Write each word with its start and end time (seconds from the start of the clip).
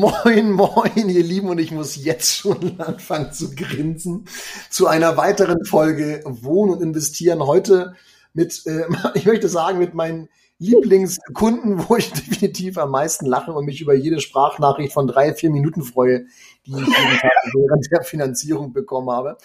Moin, 0.00 0.52
moin, 0.52 1.10
ihr 1.10 1.22
Lieben, 1.22 1.50
und 1.50 1.58
ich 1.58 1.72
muss 1.72 1.94
jetzt 2.02 2.34
schon 2.34 2.80
anfangen 2.80 3.34
zu 3.34 3.54
grinsen 3.54 4.24
zu 4.70 4.86
einer 4.86 5.18
weiteren 5.18 5.62
Folge 5.66 6.22
Wohnen 6.24 6.72
und 6.72 6.82
Investieren. 6.82 7.46
Heute 7.46 7.94
mit, 8.32 8.62
äh, 8.64 8.84
ich 9.14 9.26
möchte 9.26 9.50
sagen, 9.50 9.78
mit 9.78 9.92
meinen 9.92 10.30
Lieblingskunden, 10.58 11.86
wo 11.86 11.96
ich 11.96 12.10
definitiv 12.14 12.78
am 12.78 12.92
meisten 12.92 13.26
lache 13.26 13.52
und 13.52 13.66
mich 13.66 13.82
über 13.82 13.92
jede 13.92 14.20
Sprachnachricht 14.20 14.94
von 14.94 15.06
drei, 15.06 15.34
vier 15.34 15.50
Minuten 15.50 15.82
freue, 15.82 16.24
die 16.64 16.72
ich 16.72 16.88
während 17.52 17.86
der 17.92 18.02
Finanzierung 18.02 18.72
bekommen 18.72 19.10
habe. 19.10 19.36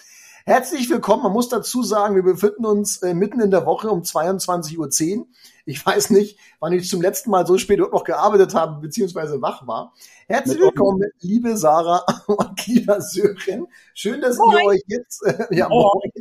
Herzlich 0.46 0.88
willkommen. 0.88 1.24
Man 1.24 1.32
muss 1.32 1.50
dazu 1.50 1.82
sagen, 1.82 2.14
wir 2.14 2.22
befinden 2.22 2.64
uns 2.64 3.02
äh, 3.02 3.12
mitten 3.12 3.40
in 3.40 3.50
der 3.50 3.66
Woche 3.66 3.90
um 3.90 4.02
22.10 4.02 5.18
Uhr. 5.18 5.26
Ich 5.68 5.84
weiß 5.84 6.10
nicht, 6.10 6.38
wann 6.60 6.72
ich 6.72 6.88
zum 6.88 7.02
letzten 7.02 7.30
Mal 7.30 7.44
so 7.44 7.58
spät 7.58 7.80
noch 7.80 8.04
gearbeitet 8.04 8.54
habe, 8.54 8.80
beziehungsweise 8.80 9.42
wach 9.42 9.66
war. 9.66 9.92
Herzlich 10.28 10.60
willkommen, 10.60 11.10
liebe 11.20 11.56
Sarah 11.56 12.06
und 12.28 12.66
lieber 12.68 13.00
Sören. 13.00 13.66
Schön, 13.92 14.20
dass 14.20 14.38
moin. 14.38 14.58
ihr 14.58 14.64
euch 14.64 14.82
jetzt, 14.86 15.26
äh, 15.26 15.46
ja, 15.50 15.68
moin, 15.68 16.12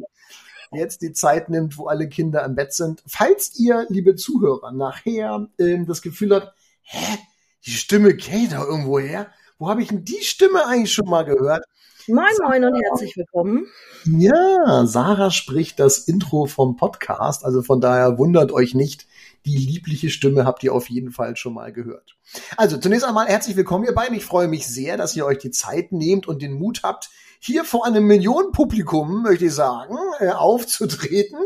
jetzt 0.71 1.03
die 1.03 1.13
Zeit 1.13 1.49
nimmt, 1.49 1.77
wo 1.77 1.85
alle 1.85 2.09
Kinder 2.09 2.43
im 2.43 2.55
Bett 2.55 2.73
sind. 2.73 3.03
Falls 3.05 3.55
ihr, 3.59 3.85
liebe 3.89 4.15
Zuhörer, 4.15 4.71
nachher 4.71 5.47
ähm, 5.59 5.85
das 5.85 6.01
Gefühl 6.01 6.33
habt, 6.33 6.51
hä, 6.81 7.19
die 7.67 7.71
Stimme 7.71 8.17
käme 8.17 8.49
da 8.49 8.65
irgendwo 8.65 8.97
her. 8.97 9.27
Wo 9.59 9.69
habe 9.69 9.83
ich 9.83 9.89
denn 9.89 10.03
die 10.03 10.23
Stimme 10.23 10.65
eigentlich 10.65 10.91
schon 10.91 11.07
mal 11.07 11.23
gehört? 11.23 11.65
Moin, 12.07 12.25
moin 12.43 12.63
und 12.63 12.81
herzlich 12.81 13.15
willkommen. 13.15 13.67
Ja, 14.05 14.85
Sarah 14.85 15.29
spricht 15.29 15.79
das 15.79 15.99
Intro 15.99 16.45
vom 16.45 16.77
Podcast, 16.77 17.45
also 17.45 17.61
von 17.61 17.79
daher 17.79 18.17
wundert 18.17 18.51
euch 18.51 18.75
nicht. 18.75 19.07
Die 19.45 19.57
liebliche 19.57 20.09
Stimme 20.09 20.45
habt 20.45 20.63
ihr 20.63 20.73
auf 20.73 20.89
jeden 20.89 21.11
Fall 21.11 21.35
schon 21.35 21.53
mal 21.53 21.71
gehört. 21.71 22.17
Also 22.57 22.77
zunächst 22.77 23.05
einmal 23.05 23.27
herzlich 23.27 23.55
willkommen, 23.55 23.85
ihr 23.85 23.93
beiden. 23.93 24.17
Ich 24.17 24.25
freue 24.25 24.47
mich 24.47 24.65
sehr, 24.67 24.97
dass 24.97 25.15
ihr 25.15 25.25
euch 25.25 25.37
die 25.37 25.51
Zeit 25.51 25.91
nehmt 25.91 26.27
und 26.27 26.41
den 26.41 26.53
Mut 26.53 26.81
habt, 26.83 27.09
hier 27.39 27.63
vor 27.63 27.85
einem 27.85 28.07
Millionenpublikum, 28.07 29.21
möchte 29.21 29.45
ich 29.45 29.53
sagen, 29.53 29.95
äh, 30.19 30.29
aufzutreten. 30.29 31.37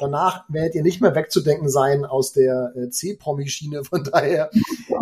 Danach 0.00 0.44
werdet 0.48 0.74
ihr 0.74 0.82
nicht 0.82 1.00
mehr 1.00 1.14
wegzudenken 1.14 1.68
sein 1.68 2.04
aus 2.04 2.32
der 2.32 2.72
äh, 2.76 2.90
C-Promi-Schiene. 2.90 3.84
Von 3.84 4.02
daher 4.02 4.50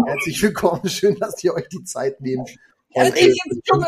herzlich 0.06 0.42
willkommen. 0.42 0.86
Schön, 0.88 1.16
dass 1.18 1.42
ihr 1.42 1.54
euch 1.54 1.68
die 1.68 1.84
Zeit 1.84 2.20
nehmt 2.20 2.50
das, 2.94 3.14
Risiko, 3.14 3.84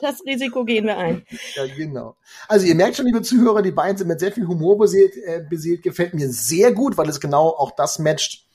das 0.00 0.24
Risiko 0.24 0.64
gehen 0.64 0.86
wir 0.86 0.96
ein. 0.96 1.24
Ja, 1.54 1.66
genau. 1.66 2.16
Also 2.46 2.66
ihr 2.66 2.74
merkt 2.74 2.96
schon, 2.96 3.06
liebe 3.06 3.22
Zuhörer, 3.22 3.62
die 3.62 3.72
beiden 3.72 3.96
sind 3.96 4.08
mit 4.08 4.20
sehr 4.20 4.32
viel 4.32 4.46
Humor 4.46 4.78
beseelt, 4.78 5.16
äh, 5.16 5.44
beseelt 5.48 5.82
gefällt 5.82 6.14
mir 6.14 6.30
sehr 6.30 6.72
gut, 6.72 6.96
weil 6.96 7.08
es 7.08 7.20
genau 7.20 7.48
auch 7.48 7.72
das 7.72 7.98
matcht, 7.98 8.46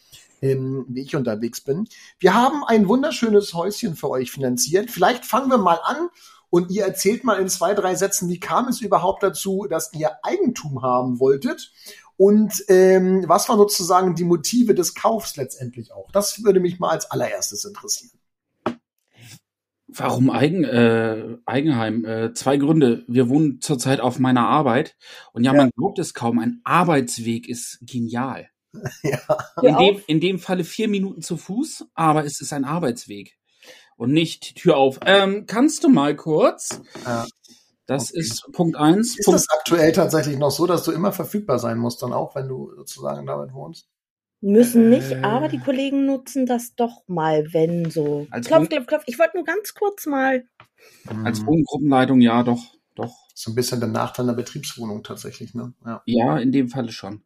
ähm, 0.41 0.85
wie 0.89 1.01
ich 1.01 1.15
unterwegs 1.15 1.61
bin. 1.61 1.87
Wir 2.19 2.33
haben 2.33 2.63
ein 2.63 2.87
wunderschönes 2.87 3.53
Häuschen 3.53 3.95
für 3.95 4.09
euch 4.09 4.31
finanziert. 4.31 4.91
Vielleicht 4.91 5.25
fangen 5.25 5.49
wir 5.49 5.57
mal 5.57 5.79
an 5.83 6.09
und 6.49 6.69
ihr 6.69 6.83
erzählt 6.83 7.23
mal 7.23 7.39
in 7.39 7.49
zwei, 7.49 7.73
drei 7.73 7.95
Sätzen, 7.95 8.29
wie 8.29 8.39
kam 8.39 8.67
es 8.67 8.81
überhaupt 8.81 9.23
dazu, 9.23 9.65
dass 9.69 9.91
ihr 9.93 10.11
Eigentum 10.23 10.81
haben 10.81 11.19
wolltet? 11.19 11.71
Und 12.15 12.63
ähm, 12.67 13.23
was 13.27 13.49
waren 13.49 13.57
sozusagen 13.57 14.15
die 14.15 14.23
Motive 14.23 14.75
des 14.75 14.93
Kaufs 14.93 15.35
letztendlich 15.35 15.93
auch? 15.93 16.11
Das 16.11 16.43
würde 16.43 16.59
mich 16.59 16.79
mal 16.79 16.91
als 16.91 17.09
allererstes 17.09 17.65
interessieren. 17.65 18.11
Warum 19.95 20.29
Eigen, 20.29 20.63
äh, 20.63 21.37
Eigenheim? 21.45 22.05
Äh, 22.05 22.33
zwei 22.33 22.57
Gründe. 22.57 23.03
Wir 23.07 23.29
wohnen 23.29 23.61
zurzeit 23.61 23.99
auf 23.99 24.19
meiner 24.19 24.47
Arbeit 24.47 24.95
und 25.33 25.43
ja, 25.43 25.53
ja. 25.53 25.57
man 25.57 25.71
glaubt 25.75 25.99
es 25.99 26.13
kaum, 26.13 26.39
ein 26.39 26.61
Arbeitsweg 26.63 27.47
ist 27.47 27.79
genial. 27.81 28.49
Ja. 29.03 29.19
In, 29.61 29.77
dem, 29.77 30.01
in 30.07 30.19
dem 30.19 30.39
Falle 30.39 30.63
vier 30.63 30.87
Minuten 30.87 31.21
zu 31.21 31.37
Fuß, 31.37 31.85
aber 31.93 32.25
es 32.25 32.41
ist 32.41 32.53
ein 32.53 32.65
Arbeitsweg 32.65 33.37
und 33.97 34.11
nicht 34.11 34.55
Tür 34.55 34.77
auf. 34.77 34.99
Ähm, 35.05 35.45
kannst 35.45 35.83
du 35.83 35.89
mal 35.89 36.15
kurz? 36.15 36.81
Ja. 37.05 37.27
Das 37.85 38.09
okay. 38.09 38.19
ist 38.19 38.51
Punkt 38.53 38.75
eins. 38.77 39.19
Ist 39.19 39.25
Punkt 39.25 39.41
das 39.41 39.47
aktuell 39.49 39.91
tatsächlich 39.91 40.37
noch 40.37 40.51
so, 40.51 40.65
dass 40.65 40.83
du 40.83 40.91
immer 40.91 41.11
verfügbar 41.11 41.59
sein 41.59 41.77
musst, 41.77 42.01
dann 42.01 42.13
auch, 42.13 42.33
wenn 42.35 42.47
du 42.47 42.73
sozusagen 42.75 43.25
damit 43.25 43.53
wohnst? 43.53 43.87
Müssen 44.45 44.89
nicht, 44.89 45.11
äh, 45.11 45.21
aber 45.21 45.47
die 45.47 45.57
Kollegen 45.57 46.05
nutzen 46.05 46.45
das 46.45 46.75
doch 46.75 47.07
mal, 47.07 47.53
wenn 47.53 47.89
so. 47.89 48.27
Als 48.29 48.47
klopf, 48.47 48.67
klopf, 48.67 48.87
klopf. 48.87 49.03
Ich 49.07 49.17
wollte 49.17 49.37
nur 49.37 49.45
ganz 49.45 49.73
kurz 49.73 50.05
mal. 50.05 50.43
Als. 51.23 51.45
Wohngruppenleitung, 51.45 52.19
ja, 52.19 52.43
doch, 52.43 52.61
doch. 52.93 53.15
So 53.33 53.51
ein 53.51 53.55
bisschen 53.55 53.79
der 53.79 53.87
Nachteil 53.87 54.25
der 54.25 54.33
Betriebswohnung 54.33 55.01
tatsächlich, 55.01 55.53
ne? 55.53 55.73
Ja, 55.85 56.01
ja 56.05 56.37
in 56.39 56.51
dem 56.51 56.67
Falle 56.67 56.91
schon. 56.91 57.23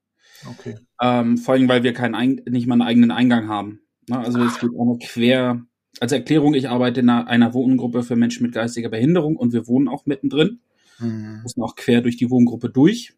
Okay. 0.48 0.76
Ähm, 1.02 1.40
vor 1.40 1.56
allem, 1.56 1.68
weil 1.68 1.82
wir 1.82 1.94
keinen, 1.94 2.44
nicht 2.48 2.68
mal 2.68 2.76
einen 2.76 2.84
eigenen 2.84 3.10
Eingang 3.10 3.50
haben. 3.50 3.82
Ne? 4.08 4.20
Also 4.20 4.40
es 4.44 4.60
geht 4.60 4.70
auch 4.78 4.86
noch 4.86 5.00
quer. 5.00 5.66
Als 6.00 6.12
Erklärung, 6.12 6.54
ich 6.54 6.70
arbeite 6.70 7.00
in 7.00 7.10
einer, 7.10 7.28
einer 7.28 7.54
Wohngruppe 7.56 8.04
für 8.04 8.16
Menschen 8.16 8.44
mit 8.44 8.54
geistiger 8.54 8.90
Behinderung 8.90 9.38
und 9.38 9.54
wir 9.54 9.66
wohnen 9.66 9.88
auch 9.88 10.06
mittendrin. 10.06 10.60
Mhm. 11.00 11.40
Müssen 11.42 11.64
auch 11.64 11.76
quer 11.76 12.02
durch 12.02 12.18
die 12.18 12.30
Wohngruppe 12.30 12.70
durch 12.70 13.16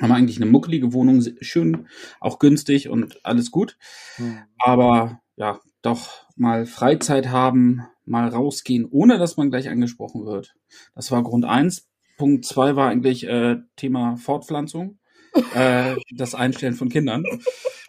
haben 0.00 0.12
eigentlich 0.12 0.36
eine 0.36 0.50
muckelige 0.50 0.92
Wohnung, 0.92 1.22
schön, 1.40 1.88
auch 2.20 2.38
günstig 2.38 2.88
und 2.88 3.24
alles 3.24 3.50
gut. 3.50 3.76
Mhm. 4.18 4.42
Aber 4.58 5.20
ja, 5.36 5.60
doch 5.82 6.26
mal 6.36 6.66
Freizeit 6.66 7.28
haben, 7.28 7.86
mal 8.04 8.28
rausgehen, 8.28 8.86
ohne 8.90 9.18
dass 9.18 9.36
man 9.36 9.50
gleich 9.50 9.68
angesprochen 9.68 10.26
wird. 10.26 10.54
Das 10.94 11.10
war 11.10 11.22
Grund 11.22 11.44
eins. 11.44 11.88
Punkt 12.16 12.44
zwei 12.44 12.76
war 12.76 12.90
eigentlich 12.90 13.26
äh, 13.26 13.56
Thema 13.76 14.16
Fortpflanzung, 14.16 14.98
äh, 15.54 15.96
das 16.16 16.34
Einstellen 16.34 16.74
von 16.74 16.88
Kindern. 16.88 17.24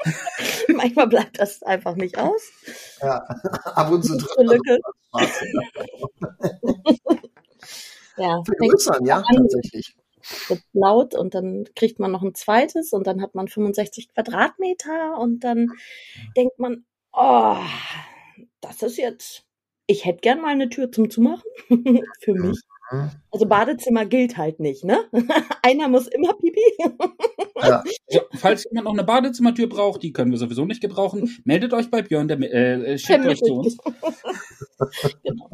Manchmal 0.76 1.08
bleibt 1.08 1.40
das 1.40 1.64
einfach 1.64 1.96
nicht 1.96 2.18
aus. 2.18 2.42
Ja, 3.02 3.18
ab 3.76 3.92
und 3.92 4.04
zu 4.04 4.18
Lücke. 4.38 4.80
ja, 8.18 8.44
vergrößern, 8.44 9.06
ja, 9.06 9.22
tatsächlich 9.22 9.96
laut 10.74 11.16
und 11.16 11.34
dann 11.34 11.66
kriegt 11.76 12.00
man 12.00 12.12
noch 12.12 12.24
ein 12.24 12.36
zweites 12.36 12.94
und 12.94 13.08
dann 13.08 13.22
hat 13.22 13.36
man 13.36 13.48
65 13.48 14.14
Quadratmeter 14.14 15.18
und 15.20 15.44
dann 15.44 15.72
denkt 16.36 16.60
man, 16.60 16.86
oh, 17.14 17.58
das 18.62 18.82
ist 18.82 18.98
jetzt, 18.98 19.46
ich 19.88 20.06
hätte 20.06 20.20
gern 20.22 20.42
mal 20.42 20.50
eine 20.50 20.70
Tür 20.70 20.92
zum 20.92 21.10
Zumachen 21.10 21.44
für 22.22 22.34
mich. 22.34 22.60
Also 23.32 23.48
Badezimmer 23.48 24.06
gilt 24.06 24.38
halt 24.38 24.60
nicht, 24.60 24.84
ne? 24.84 25.06
Einer 25.64 25.88
muss 25.88 26.08
immer 26.08 26.34
pipi. 26.34 26.62
ja. 27.62 27.84
ja. 28.10 28.22
falls 28.36 28.64
jemand 28.66 28.86
noch 28.86 28.94
eine 28.94 29.04
Badezimmertür 29.04 29.68
braucht, 29.68 30.04
die 30.04 30.14
können 30.14 30.32
wir 30.32 30.38
sowieso 30.38 30.66
nicht 30.66 30.82
gebrauchen, 30.82 31.36
meldet 31.46 31.74
euch 31.74 31.90
bei 31.90 32.04
Björn, 32.04 32.28
der 32.28 32.40
äh, 32.42 32.94
äh 32.94 32.98
schickt 33.00 33.26
euch 33.26 33.42
zu 33.42 33.56
uns. 33.56 33.78
genau. 35.24 35.50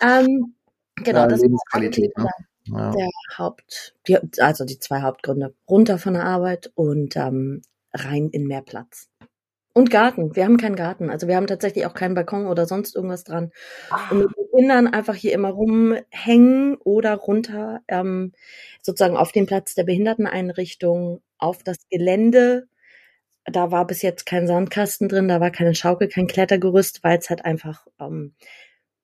Ähm, 0.00 0.54
genau, 0.96 1.20
ja, 1.20 1.26
das 1.26 1.42
Lebensqualität, 1.42 2.16
ne? 2.16 2.30
Ja. 2.72 2.90
der 2.92 3.08
Haupt, 3.36 3.94
die, 4.06 4.18
also 4.40 4.64
die 4.64 4.78
zwei 4.78 5.02
Hauptgründe. 5.02 5.54
Runter 5.68 5.98
von 5.98 6.14
der 6.14 6.24
Arbeit 6.24 6.70
und 6.74 7.16
ähm, 7.16 7.62
rein 7.92 8.28
in 8.30 8.46
mehr 8.46 8.62
Platz. 8.62 9.08
Und 9.74 9.90
Garten. 9.90 10.34
Wir 10.34 10.44
haben 10.44 10.56
keinen 10.56 10.74
Garten. 10.74 11.08
Also 11.08 11.28
wir 11.28 11.36
haben 11.36 11.46
tatsächlich 11.46 11.86
auch 11.86 11.94
keinen 11.94 12.14
Balkon 12.14 12.46
oder 12.46 12.66
sonst 12.66 12.96
irgendwas 12.96 13.22
dran. 13.22 13.52
Ah. 13.90 14.10
Und 14.10 14.18
mit 14.18 14.36
den 14.36 14.50
Kindern 14.56 14.88
einfach 14.88 15.14
hier 15.14 15.32
immer 15.32 15.50
rumhängen 15.50 16.76
oder 16.78 17.14
runter, 17.14 17.80
ähm, 17.86 18.32
sozusagen 18.82 19.16
auf 19.16 19.30
den 19.30 19.46
Platz 19.46 19.76
der 19.76 19.84
Behinderteneinrichtung, 19.84 21.20
auf 21.38 21.62
das 21.62 21.76
Gelände. 21.90 22.66
Da 23.44 23.70
war 23.70 23.86
bis 23.86 24.02
jetzt 24.02 24.26
kein 24.26 24.48
Sandkasten 24.48 25.08
drin, 25.08 25.28
da 25.28 25.40
war 25.40 25.50
keine 25.50 25.74
Schaukel, 25.74 26.08
kein 26.08 26.26
Klettergerüst, 26.26 27.04
weil 27.04 27.18
es 27.18 27.30
halt 27.30 27.44
einfach 27.44 27.86
ähm, 28.00 28.34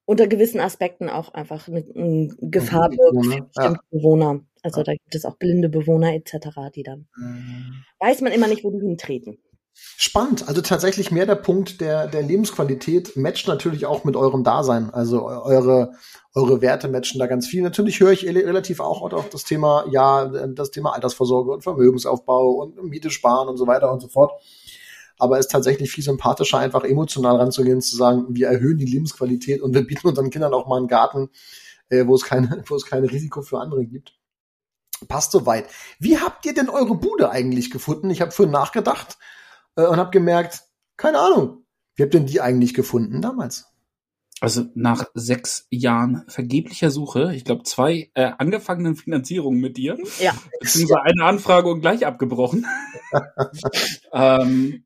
unter 0.06 0.26
gewissen 0.26 0.60
Aspekten 0.60 1.08
auch 1.08 1.32
einfach 1.32 1.68
eine, 1.68 1.84
eine 1.94 2.34
Gefahr 2.40 2.88
birgt 2.90 3.24
für 3.24 3.42
bestimmte 3.42 3.60
ja. 3.60 3.80
Bewohner. 3.90 4.40
Also 4.62 4.82
da 4.82 4.92
gibt 4.92 5.14
es 5.14 5.24
auch 5.24 5.36
blinde 5.36 5.68
Bewohner 5.68 6.14
etc., 6.14 6.48
die 6.74 6.82
dann 6.82 7.06
mhm. 7.16 7.84
weiß 8.00 8.20
man 8.22 8.32
immer 8.32 8.48
nicht, 8.48 8.64
wo 8.64 8.70
die 8.70 8.80
hintreten. 8.80 9.38
Spannend. 9.76 10.46
Also 10.46 10.60
tatsächlich 10.60 11.10
mehr 11.10 11.26
der 11.26 11.34
Punkt 11.34 11.80
der, 11.80 12.06
der 12.06 12.22
Lebensqualität 12.22 13.16
matcht 13.16 13.48
natürlich 13.48 13.86
auch 13.86 14.04
mit 14.04 14.14
eurem 14.14 14.44
Dasein. 14.44 14.90
Also 14.90 15.26
eure, 15.26 15.94
eure 16.32 16.60
Werte 16.60 16.88
matchen 16.88 17.18
da 17.18 17.26
ganz 17.26 17.48
viel. 17.48 17.60
Natürlich 17.62 17.98
höre 17.98 18.12
ich 18.12 18.24
relativ 18.24 18.78
auch 18.78 19.02
auf 19.02 19.30
das 19.30 19.42
Thema, 19.42 19.84
ja, 19.90 20.26
das 20.26 20.70
Thema 20.70 20.94
Altersvorsorge 20.94 21.50
und 21.50 21.62
Vermögensaufbau 21.62 22.50
und 22.50 22.84
Miete 22.84 23.10
sparen 23.10 23.48
und 23.48 23.56
so 23.56 23.66
weiter 23.66 23.92
und 23.92 24.00
so 24.00 24.08
fort 24.08 24.32
aber 25.18 25.38
es 25.38 25.46
ist 25.46 25.52
tatsächlich 25.52 25.90
viel 25.90 26.04
sympathischer, 26.04 26.58
einfach 26.58 26.84
emotional 26.84 27.36
ranzugehen, 27.36 27.80
zu 27.80 27.96
sagen, 27.96 28.26
wir 28.30 28.48
erhöhen 28.48 28.78
die 28.78 28.86
Lebensqualität 28.86 29.62
und 29.62 29.74
wir 29.74 29.86
bieten 29.86 30.08
unseren 30.08 30.30
Kindern 30.30 30.54
auch 30.54 30.66
mal 30.66 30.78
einen 30.78 30.88
Garten, 30.88 31.30
äh, 31.88 32.06
wo 32.06 32.14
es 32.14 32.24
keine, 32.24 32.64
wo 32.68 32.74
es 32.74 32.86
kein 32.86 33.04
Risiko 33.04 33.42
für 33.42 33.60
andere 33.60 33.84
gibt. 33.86 34.18
Passt 35.08 35.32
soweit. 35.32 35.68
Wie 35.98 36.18
habt 36.18 36.46
ihr 36.46 36.54
denn 36.54 36.68
eure 36.68 36.94
Bude 36.94 37.30
eigentlich 37.30 37.70
gefunden? 37.70 38.10
Ich 38.10 38.20
habe 38.20 38.30
vorhin 38.30 38.52
nachgedacht 38.52 39.18
äh, 39.76 39.86
und 39.86 39.96
habe 39.96 40.10
gemerkt, 40.10 40.62
keine 40.96 41.18
Ahnung. 41.18 41.64
Wie 41.96 42.02
habt 42.02 42.14
ihr 42.14 42.20
denn 42.20 42.26
die 42.26 42.40
eigentlich 42.40 42.74
gefunden 42.74 43.20
damals? 43.20 43.66
Also 44.40 44.64
nach 44.74 45.06
sechs 45.14 45.66
Jahren 45.70 46.24
vergeblicher 46.28 46.90
Suche, 46.90 47.34
ich 47.34 47.44
glaube 47.44 47.62
zwei 47.62 48.10
äh, 48.14 48.32
angefangenen 48.36 48.96
Finanzierungen 48.96 49.60
mit 49.60 49.76
dir, 49.76 49.96
ja. 50.20 50.34
beziehungsweise 50.60 51.02
eine 51.02 51.24
Anfrage 51.24 51.70
und 51.70 51.80
gleich 51.80 52.04
abgebrochen. 52.04 52.66
ähm, 54.12 54.84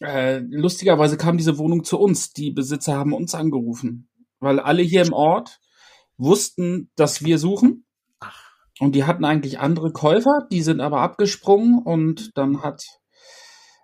äh, 0.00 0.38
lustigerweise 0.38 1.16
kam 1.16 1.36
diese 1.36 1.58
Wohnung 1.58 1.84
zu 1.84 1.98
uns. 1.98 2.32
Die 2.32 2.50
Besitzer 2.50 2.96
haben 2.96 3.12
uns 3.12 3.34
angerufen, 3.34 4.08
weil 4.40 4.60
alle 4.60 4.82
hier 4.82 5.02
im 5.02 5.12
Ort 5.12 5.60
wussten, 6.16 6.90
dass 6.96 7.24
wir 7.24 7.38
suchen. 7.38 7.84
Und 8.80 8.94
die 8.94 9.04
hatten 9.04 9.24
eigentlich 9.24 9.58
andere 9.58 9.92
Käufer, 9.92 10.46
die 10.52 10.62
sind 10.62 10.80
aber 10.80 11.00
abgesprungen 11.00 11.82
und 11.82 12.36
dann 12.36 12.62
hat 12.62 12.84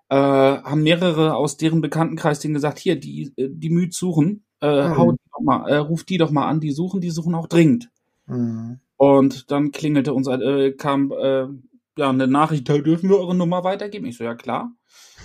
äh, 0.08 0.16
haben 0.16 0.82
mehrere 0.82 1.34
aus 1.34 1.56
deren 1.56 1.80
Bekanntenkreis 1.80 2.38
denen 2.38 2.54
gesagt, 2.54 2.78
hier, 2.78 2.98
die, 2.98 3.32
äh, 3.36 3.48
die 3.50 3.70
Müd 3.70 3.94
suchen, 3.94 4.44
äh, 4.60 4.88
mhm. 4.88 4.96
hau 4.96 5.12
die 5.12 5.30
doch 5.32 5.40
mal, 5.42 5.68
äh, 5.68 5.76
ruf 5.76 6.04
die 6.04 6.18
doch 6.18 6.30
mal 6.30 6.46
an, 6.46 6.60
die 6.60 6.70
suchen, 6.70 7.00
die 7.00 7.10
suchen 7.10 7.34
auch 7.34 7.48
dringend. 7.48 7.90
Mhm. 8.26 8.78
Und 8.96 9.50
dann 9.50 9.72
klingelte 9.72 10.14
uns, 10.14 10.28
äh, 10.28 10.72
kam 10.72 11.10
äh, 11.10 11.46
ja 11.98 12.10
eine 12.10 12.28
Nachricht, 12.28 12.68
da 12.68 12.78
dürfen 12.78 13.10
wir 13.10 13.18
eure 13.18 13.34
Nummer 13.34 13.64
weitergeben. 13.64 14.06
Ich 14.06 14.18
so, 14.18 14.24
ja 14.24 14.34
klar. 14.34 14.72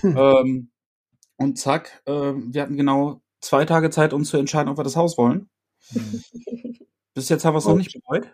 Hm. 0.02 0.18
Ähm, 0.18 0.70
und 1.40 1.58
zack, 1.58 2.02
äh, 2.06 2.12
wir 2.12 2.62
hatten 2.62 2.78
genau 2.78 3.22
zwei 3.42 3.66
Tage 3.66 3.90
Zeit, 3.90 4.14
uns 4.14 4.30
zu 4.30 4.38
entscheiden, 4.38 4.70
ob 4.70 4.78
wir 4.78 4.84
das 4.84 4.96
Haus 4.96 5.18
wollen. 5.18 5.50
Bis 7.14 7.30
jetzt 7.30 7.44
haben 7.46 7.54
wir 7.54 7.60
es 7.60 7.66
noch 7.66 7.76
nicht 7.76 7.98
bereut. 8.04 8.28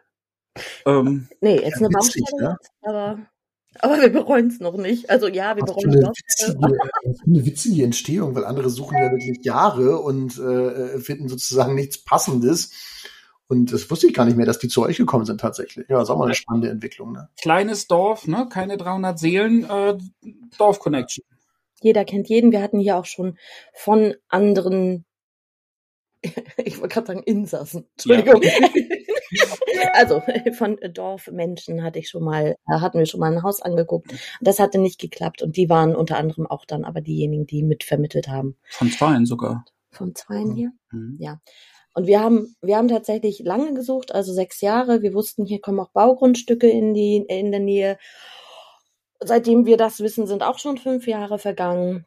Ähm, 0.85 1.27
nee, 1.41 1.55
jetzt 1.55 1.79
ja, 1.81 1.87
eine 1.87 1.89
Baustelle, 1.89 2.25
ja? 2.41 2.57
aber 2.81 3.19
aber 3.79 3.99
wir 4.01 4.09
bereuen 4.09 4.47
es 4.47 4.59
noch 4.59 4.77
nicht. 4.77 5.09
Also 5.09 5.27
ja, 5.27 5.55
wir 5.55 5.63
bereuen 5.63 5.89
es 5.89 6.01
noch. 6.01 6.13
Witzige, 6.13 6.79
eine 7.25 7.45
witzige 7.45 7.83
Entstehung, 7.83 8.33
weil 8.33 8.45
andere 8.45 8.69
suchen 8.69 8.97
ja 8.97 9.11
wirklich 9.11 9.43
Jahre 9.43 9.99
und 9.99 10.37
äh, 10.39 10.99
finden 10.99 11.27
sozusagen 11.27 11.75
nichts 11.75 12.03
Passendes. 12.03 12.71
Und 13.47 13.73
das 13.73 13.89
wusste 13.91 14.07
ich 14.07 14.13
gar 14.13 14.25
nicht 14.25 14.37
mehr, 14.37 14.45
dass 14.45 14.59
die 14.59 14.69
zu 14.69 14.81
euch 14.81 14.97
gekommen 14.97 15.25
sind 15.25 15.41
tatsächlich. 15.41 15.87
Ja, 15.89 16.01
ist 16.01 16.09
auch 16.09 16.17
mal 16.17 16.25
eine 16.25 16.35
spannende 16.35 16.69
Entwicklung. 16.69 17.11
Ne? 17.11 17.29
Kleines 17.39 17.87
Dorf, 17.87 18.27
ne? 18.27 18.47
keine 18.49 18.77
300 18.77 19.19
Seelen, 19.19 19.65
äh, 19.69 19.97
Dorf-Connection. 20.57 21.25
Jeder 21.81 22.05
kennt 22.05 22.29
jeden. 22.29 22.51
Wir 22.51 22.61
hatten 22.61 22.79
hier 22.79 22.97
auch 22.97 23.05
schon 23.05 23.37
von 23.73 24.15
anderen 24.27 25.05
ich 26.57 26.79
wollte 26.79 26.93
gerade 26.93 27.07
sagen 27.07 27.23
Insassen. 27.23 27.87
Entschuldigung. 27.95 28.41
Ja. 28.41 28.51
also 29.93 30.21
von 30.53 30.77
Dorfmenschen 30.93 31.83
hatte 31.83 31.99
ich 31.99 32.09
schon 32.09 32.23
mal, 32.23 32.55
äh, 32.67 32.79
hatten 32.79 32.99
wir 32.99 33.05
schon 33.05 33.19
mal 33.19 33.31
ein 33.31 33.43
Haus 33.43 33.61
angeguckt. 33.61 34.13
Das 34.41 34.59
hatte 34.59 34.77
nicht 34.77 34.99
geklappt 34.99 35.41
und 35.41 35.57
die 35.57 35.69
waren 35.69 35.95
unter 35.95 36.17
anderem 36.17 36.47
auch 36.47 36.65
dann 36.65 36.85
aber 36.85 37.01
diejenigen, 37.01 37.45
die 37.45 37.63
mitvermittelt 37.63 38.27
haben. 38.27 38.57
Von 38.69 38.89
Zweien 38.89 39.25
sogar. 39.25 39.65
Von 39.91 40.15
Zweien 40.15 40.53
hier? 40.53 40.71
Mhm. 40.91 41.17
Ja. 41.19 41.39
Und 41.93 42.07
wir 42.07 42.19
haben, 42.19 42.55
wir 42.61 42.75
haben 42.75 42.89
tatsächlich 42.89 43.39
lange 43.39 43.73
gesucht, 43.73 44.13
also 44.13 44.33
sechs 44.33 44.59
Jahre. 44.59 45.01
Wir 45.01 45.13
wussten, 45.13 45.45
hier 45.45 45.61
kommen 45.61 45.79
auch 45.79 45.91
Baugrundstücke 45.91 46.69
in 46.69 46.93
die, 46.93 47.17
in 47.27 47.51
der 47.51 47.61
Nähe. 47.61 47.97
Seitdem 49.25 49.65
wir 49.65 49.77
das 49.77 49.99
wissen, 49.99 50.27
sind 50.27 50.43
auch 50.43 50.59
schon 50.59 50.77
fünf 50.77 51.07
Jahre 51.07 51.39
vergangen 51.39 52.05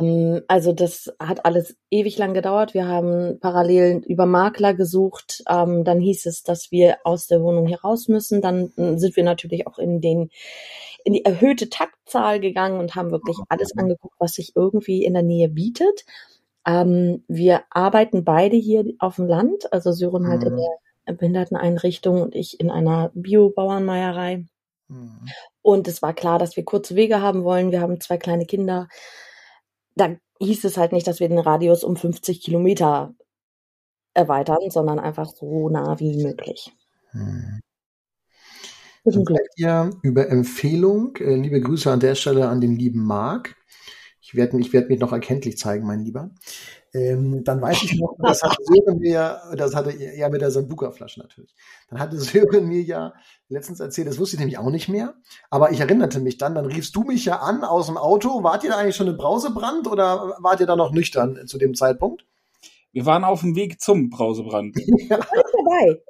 ähm, 0.00 0.42
also 0.48 0.72
das 0.72 1.12
hat 1.20 1.44
alles 1.44 1.76
ewig 1.90 2.18
lang 2.18 2.34
gedauert. 2.34 2.74
Wir 2.74 2.86
haben 2.86 3.38
parallel 3.40 4.02
über 4.06 4.26
Makler 4.26 4.74
gesucht. 4.74 5.42
Ähm, 5.48 5.84
dann 5.84 6.00
hieß 6.00 6.26
es, 6.26 6.42
dass 6.42 6.70
wir 6.70 6.98
aus 7.04 7.26
der 7.26 7.42
Wohnung 7.42 7.66
hier 7.66 7.80
raus 7.80 8.08
müssen. 8.08 8.40
Dann 8.40 8.72
hm, 8.76 8.98
sind 8.98 9.16
wir 9.16 9.24
natürlich 9.24 9.66
auch 9.66 9.78
in 9.78 10.00
den 10.00 10.30
in 11.04 11.12
die 11.12 11.24
erhöhte 11.24 11.68
Taktzahl 11.70 12.40
gegangen 12.40 12.80
und 12.80 12.96
haben 12.96 13.12
wirklich 13.12 13.36
alles 13.48 13.76
angeguckt, 13.78 14.16
was 14.18 14.34
sich 14.34 14.56
irgendwie 14.56 15.04
in 15.04 15.14
der 15.14 15.22
Nähe 15.22 15.48
bietet. 15.48 16.04
Ähm, 16.66 17.22
wir 17.28 17.62
arbeiten 17.70 18.24
beide 18.24 18.56
hier 18.56 18.84
auf 18.98 19.16
dem 19.16 19.26
Land, 19.28 19.72
also 19.72 19.92
Syren 19.92 20.26
halt 20.26 20.42
in 20.42 20.54
mhm. 20.54 20.62
der 21.06 21.12
Behinderteneinrichtung 21.12 22.20
und 22.22 22.34
ich 22.34 22.58
in 22.58 22.70
einer 22.72 23.12
Biobauernmeierei. 23.14 24.46
Mhm. 24.88 25.28
Und 25.62 25.88
es 25.88 26.02
war 26.02 26.14
klar, 26.14 26.38
dass 26.38 26.56
wir 26.56 26.64
kurze 26.64 26.96
Wege 26.96 27.20
haben 27.20 27.44
wollen. 27.44 27.72
Wir 27.72 27.80
haben 27.80 28.00
zwei 28.00 28.18
kleine 28.18 28.46
Kinder 28.46 28.88
da 29.96 30.14
hieß 30.38 30.64
es 30.64 30.76
halt 30.76 30.92
nicht, 30.92 31.06
dass 31.06 31.20
wir 31.20 31.28
den 31.28 31.38
Radius 31.38 31.82
um 31.82 31.96
50 31.96 32.42
Kilometer 32.42 33.14
erweitern, 34.14 34.70
sondern 34.70 34.98
einfach 34.98 35.28
so 35.28 35.68
nah 35.68 35.98
wie 35.98 36.22
möglich. 36.22 36.72
Hm. 37.10 37.60
Dann 39.04 39.24
seid 39.24 39.46
ihr 39.56 39.90
über 40.02 40.28
Empfehlung, 40.28 41.16
äh, 41.16 41.36
liebe 41.36 41.60
Grüße 41.60 41.90
an 41.90 42.00
der 42.00 42.16
Stelle 42.16 42.48
an 42.48 42.60
den 42.60 42.76
lieben 42.76 43.04
Marc. 43.04 43.54
Ich 44.26 44.34
werde 44.34 44.58
ich 44.58 44.72
werd 44.72 44.88
mich 44.88 44.98
noch 44.98 45.12
erkenntlich 45.12 45.56
zeigen, 45.56 45.86
mein 45.86 46.00
Lieber. 46.00 46.30
Ähm, 46.92 47.44
dann 47.44 47.62
weiß 47.62 47.84
ich 47.84 47.94
noch, 47.94 48.16
das 48.18 48.42
hatte 48.42 48.56
Sören 48.64 48.98
mir 48.98 49.12
ja, 49.12 49.54
das 49.54 49.72
hatte 49.76 49.92
er 49.92 50.30
mit 50.30 50.40
der 50.40 50.50
Sambuka-Flasche 50.50 51.20
natürlich. 51.20 51.54
Dann 51.88 52.00
hatte 52.00 52.18
Sören 52.18 52.66
mir 52.66 52.82
ja 52.82 53.14
letztens 53.48 53.78
erzählt, 53.78 54.08
das 54.08 54.18
wusste 54.18 54.34
ich 54.34 54.40
nämlich 54.40 54.58
auch 54.58 54.70
nicht 54.70 54.88
mehr, 54.88 55.14
aber 55.48 55.70
ich 55.70 55.78
erinnerte 55.78 56.18
mich 56.18 56.38
dann, 56.38 56.56
dann 56.56 56.66
riefst 56.66 56.96
du 56.96 57.04
mich 57.04 57.24
ja 57.24 57.36
an 57.36 57.62
aus 57.62 57.86
dem 57.86 57.96
Auto. 57.96 58.42
Wart 58.42 58.64
ihr 58.64 58.70
da 58.70 58.78
eigentlich 58.78 58.96
schon 58.96 59.06
im 59.06 59.16
Brausebrand 59.16 59.86
oder 59.86 60.36
wart 60.40 60.58
ihr 60.58 60.66
da 60.66 60.74
noch 60.74 60.90
nüchtern 60.90 61.46
zu 61.46 61.56
dem 61.56 61.76
Zeitpunkt? 61.76 62.26
Wir 62.90 63.06
waren 63.06 63.22
auf 63.22 63.42
dem 63.42 63.54
Weg 63.54 63.80
zum 63.80 64.10
Brausebrand. 64.10 64.76
ja. 65.08 65.20
vorbei. 65.22 66.02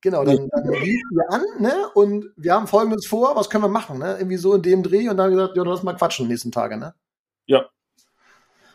Genau, 0.00 0.22
dann, 0.22 0.48
dann 0.48 0.68
riefen 0.68 1.10
wir 1.10 1.32
an, 1.32 1.42
ne? 1.58 1.74
Und 1.94 2.26
wir 2.36 2.54
haben 2.54 2.68
folgendes 2.68 3.04
vor, 3.06 3.34
was 3.34 3.50
können 3.50 3.64
wir 3.64 3.68
machen, 3.68 3.98
ne? 3.98 4.14
Irgendwie 4.18 4.36
so 4.36 4.54
in 4.54 4.62
dem 4.62 4.84
Dreh 4.84 5.08
und 5.08 5.16
dann 5.16 5.32
gesagt, 5.32 5.56
ja, 5.56 5.64
lass 5.64 5.82
mal 5.82 5.96
quatschen 5.96 6.26
die 6.26 6.30
nächsten 6.30 6.52
Tage, 6.52 6.76
ne? 6.76 6.94
Ja. 7.48 7.68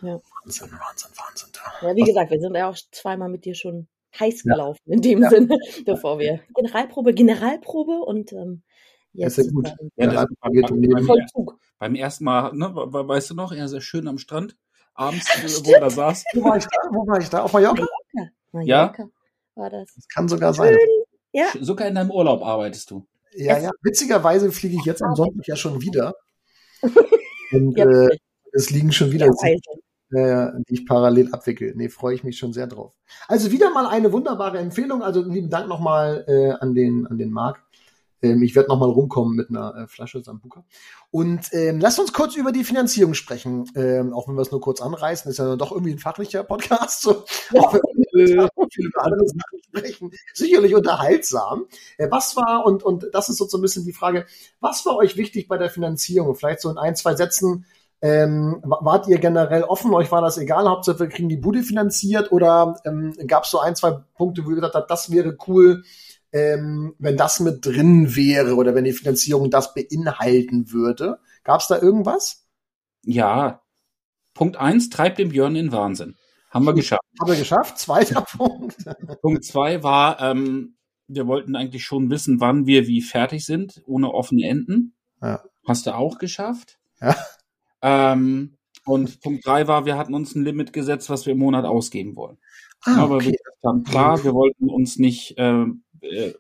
Ja. 0.01 0.19
Wahnsinn, 0.43 0.71
Wahnsinn, 0.71 1.11
Wahnsinn. 1.15 1.49
Ja, 1.81 1.95
wie 1.95 2.01
gesagt, 2.01 2.31
wir 2.31 2.39
sind 2.39 2.55
ja 2.55 2.69
auch 2.69 2.77
zweimal 2.91 3.29
mit 3.29 3.45
dir 3.45 3.55
schon 3.55 3.87
heiß 4.19 4.43
gelaufen 4.43 4.81
ja. 4.85 4.95
in 4.95 5.01
dem 5.01 5.21
ja. 5.21 5.29
Sinne, 5.29 5.57
bevor 5.85 6.19
wir 6.19 6.41
Generalprobe, 6.55 7.13
Generalprobe 7.13 7.99
und 7.99 8.33
ähm, 8.33 8.63
jetzt. 9.13 9.37
Das 9.37 9.45
ist 9.45 9.51
ja 9.51 9.51
gut. 9.53 9.73
Ja, 9.95 10.11
ja, 10.11 10.25
beim, 10.41 10.53
beim, 10.61 11.17
beim, 11.79 11.95
ersten 11.95 12.23
Mal, 12.25 12.53
ne, 12.53 12.73
weißt 12.75 13.29
du 13.29 13.35
noch, 13.35 13.51
er 13.53 13.67
sehr 13.67 13.81
schön 13.81 14.07
am 14.07 14.17
Strand, 14.17 14.57
abends, 14.93 15.25
wo 15.65 15.71
er 15.71 15.79
da 15.79 15.89
saß. 15.89 16.25
Wo 16.33 16.43
war 16.43 16.57
ich 16.57 16.65
da? 16.65 16.89
Wo 16.91 17.07
war 17.07 17.19
ich 17.19 17.29
da? 17.29 17.43
Auf 17.43 17.53
Mallorca? 17.53 17.85
Mallorca, 18.11 18.31
Mallorca 18.51 19.03
ja. 19.03 19.09
war 19.55 19.69
das. 19.69 19.93
Das 19.95 20.07
kann 20.07 20.27
sogar 20.27 20.53
schön. 20.53 20.65
sein. 20.65 20.77
Ja. 21.31 21.45
Sogar 21.61 21.87
in 21.87 21.95
deinem 21.95 22.11
Urlaub 22.11 22.43
arbeitest 22.43 22.91
du. 22.91 23.07
Ja, 23.35 23.57
ja. 23.57 23.71
Witzigerweise 23.81 24.51
fliege 24.51 24.75
ich 24.75 24.85
jetzt 24.85 25.01
am 25.01 25.15
Sonntag 25.15 25.47
ja 25.47 25.55
schon 25.55 25.81
wieder. 25.81 26.15
Und 27.51 27.77
äh, 27.77 28.09
es 28.53 28.69
liegen 28.69 28.91
schon 28.91 29.11
wieder 29.11 29.27
ja, 29.27 30.47
äh, 30.47 30.51
die 30.69 30.75
ich 30.75 30.85
parallel 30.85 31.33
abwickle. 31.33 31.73
Nee, 31.75 31.89
freue 31.89 32.15
ich 32.15 32.23
mich 32.23 32.37
schon 32.37 32.53
sehr 32.53 32.67
drauf. 32.67 32.93
Also 33.27 33.51
wieder 33.51 33.71
mal 33.71 33.87
eine 33.87 34.11
wunderbare 34.11 34.59
Empfehlung. 34.59 35.01
Also 35.01 35.23
lieben 35.23 35.49
Dank 35.49 35.67
nochmal 35.67 36.23
äh, 36.27 36.51
an 36.51 36.73
den 36.73 37.07
an 37.07 37.17
den 37.17 37.31
Marc. 37.31 37.63
Ähm, 38.23 38.41
ich 38.41 38.55
werde 38.55 38.69
nochmal 38.69 38.89
rumkommen 38.89 39.35
mit 39.35 39.49
einer 39.49 39.75
äh, 39.75 39.87
Flasche 39.87 40.23
Sambuka. 40.23 40.63
Und 41.11 41.49
ähm, 41.51 41.79
lasst 41.79 41.99
uns 41.99 42.13
kurz 42.13 42.35
über 42.35 42.51
die 42.51 42.63
Finanzierung 42.63 43.13
sprechen, 43.13 43.69
ähm, 43.75 44.13
auch 44.13 44.27
wenn 44.27 44.35
wir 44.35 44.41
es 44.41 44.51
nur 44.51 44.61
kurz 44.61 44.81
anreißen. 44.81 45.29
ist 45.29 45.37
ja 45.37 45.55
doch 45.57 45.71
irgendwie 45.71 45.91
ein 45.91 45.99
fachlicher 45.99 46.43
Podcast. 46.43 47.01
So. 47.01 47.25
Ja. 47.51 47.69
viele 48.71 48.89
andere 48.95 49.27
Sachen 49.27 49.63
sprechen. 49.63 50.11
Sicherlich 50.33 50.73
unterhaltsam. 50.73 51.65
Äh, 51.97 52.09
was 52.09 52.35
war, 52.35 52.65
und, 52.65 52.83
und 52.83 53.07
das 53.11 53.29
ist 53.29 53.37
so 53.37 53.57
ein 53.57 53.61
bisschen 53.61 53.85
die 53.85 53.93
Frage, 53.93 54.25
was 54.59 54.85
war 54.85 54.95
euch 54.95 55.17
wichtig 55.17 55.47
bei 55.47 55.57
der 55.57 55.69
Finanzierung? 55.69 56.35
Vielleicht 56.35 56.61
so 56.61 56.69
in 56.69 56.77
ein, 56.77 56.95
zwei 56.95 57.15
Sätzen, 57.15 57.65
ähm, 58.03 58.61
wart 58.65 59.07
ihr 59.07 59.17
generell 59.17 59.63
offen? 59.63 59.93
Euch 59.93 60.11
war 60.11 60.21
das 60.21 60.37
egal? 60.37 60.67
Hauptsache 60.67 60.99
wir 60.99 61.07
kriegen 61.07 61.29
die 61.29 61.37
Bude 61.37 61.63
finanziert? 61.63 62.33
Oder 62.33 62.75
ähm, 62.83 63.15
gab 63.27 63.45
es 63.45 63.51
so 63.51 63.59
ein, 63.59 63.77
zwei 63.77 63.91
Punkte, 64.13 64.43
wo 64.43 64.49
ihr 64.49 64.55
gesagt 64.55 64.75
habt, 64.75 64.91
das 64.91 65.09
wäre 65.09 65.37
cool, 65.47 65.85
ähm, 66.33 66.95
wenn 66.99 67.15
das 67.15 67.39
mit 67.39 67.65
drin 67.65 68.13
wäre 68.13 68.55
oder 68.55 68.75
wenn 68.75 68.83
die 68.83 68.91
Finanzierung 68.91 69.49
das 69.49 69.73
beinhalten 69.73 70.73
würde? 70.73 71.19
Gab 71.45 71.61
es 71.61 71.67
da 71.67 71.81
irgendwas? 71.81 72.45
Ja. 73.05 73.61
Punkt 74.33 74.57
eins 74.57 74.89
treibt 74.89 75.17
den 75.17 75.29
Björn 75.29 75.55
in 75.55 75.71
Wahnsinn. 75.71 76.17
Haben 76.49 76.65
wir 76.65 76.73
geschafft. 76.73 77.03
Haben 77.21 77.31
wir 77.31 77.39
geschafft. 77.39 77.77
Zweiter 77.77 78.19
Punkt. 78.19 78.75
Punkt 79.21 79.45
zwei 79.45 79.81
war, 79.81 80.19
ähm, 80.19 80.75
wir 81.07 81.25
wollten 81.25 81.55
eigentlich 81.55 81.85
schon 81.85 82.09
wissen, 82.09 82.41
wann 82.41 82.65
wir 82.65 82.85
wie 82.85 83.01
fertig 83.01 83.45
sind, 83.45 83.81
ohne 83.85 84.11
offene 84.13 84.45
Enden. 84.45 84.93
Ja. 85.21 85.41
Hast 85.65 85.85
du 85.85 85.95
auch 85.95 86.17
geschafft? 86.17 86.79
Ja. 86.99 87.15
Ähm, 87.83 88.57
und 88.85 89.21
Punkt 89.21 89.45
drei 89.45 89.67
war, 89.67 89.85
wir 89.85 89.97
hatten 89.97 90.13
uns 90.13 90.35
ein 90.35 90.43
Limit 90.43 90.73
gesetzt, 90.73 91.09
was 91.09 91.25
wir 91.25 91.33
im 91.33 91.39
Monat 91.39 91.65
ausgeben 91.65 92.15
wollen. 92.15 92.37
Ah, 92.81 93.03
Aber 93.03 93.15
okay. 93.15 93.31
wir 93.31 93.69
haben 93.69 93.83
klar, 93.83 94.23
wir 94.23 94.33
wollten 94.33 94.69
uns 94.69 94.97
nicht 94.97 95.37
äh, 95.37 95.65
äh, 96.01 96.33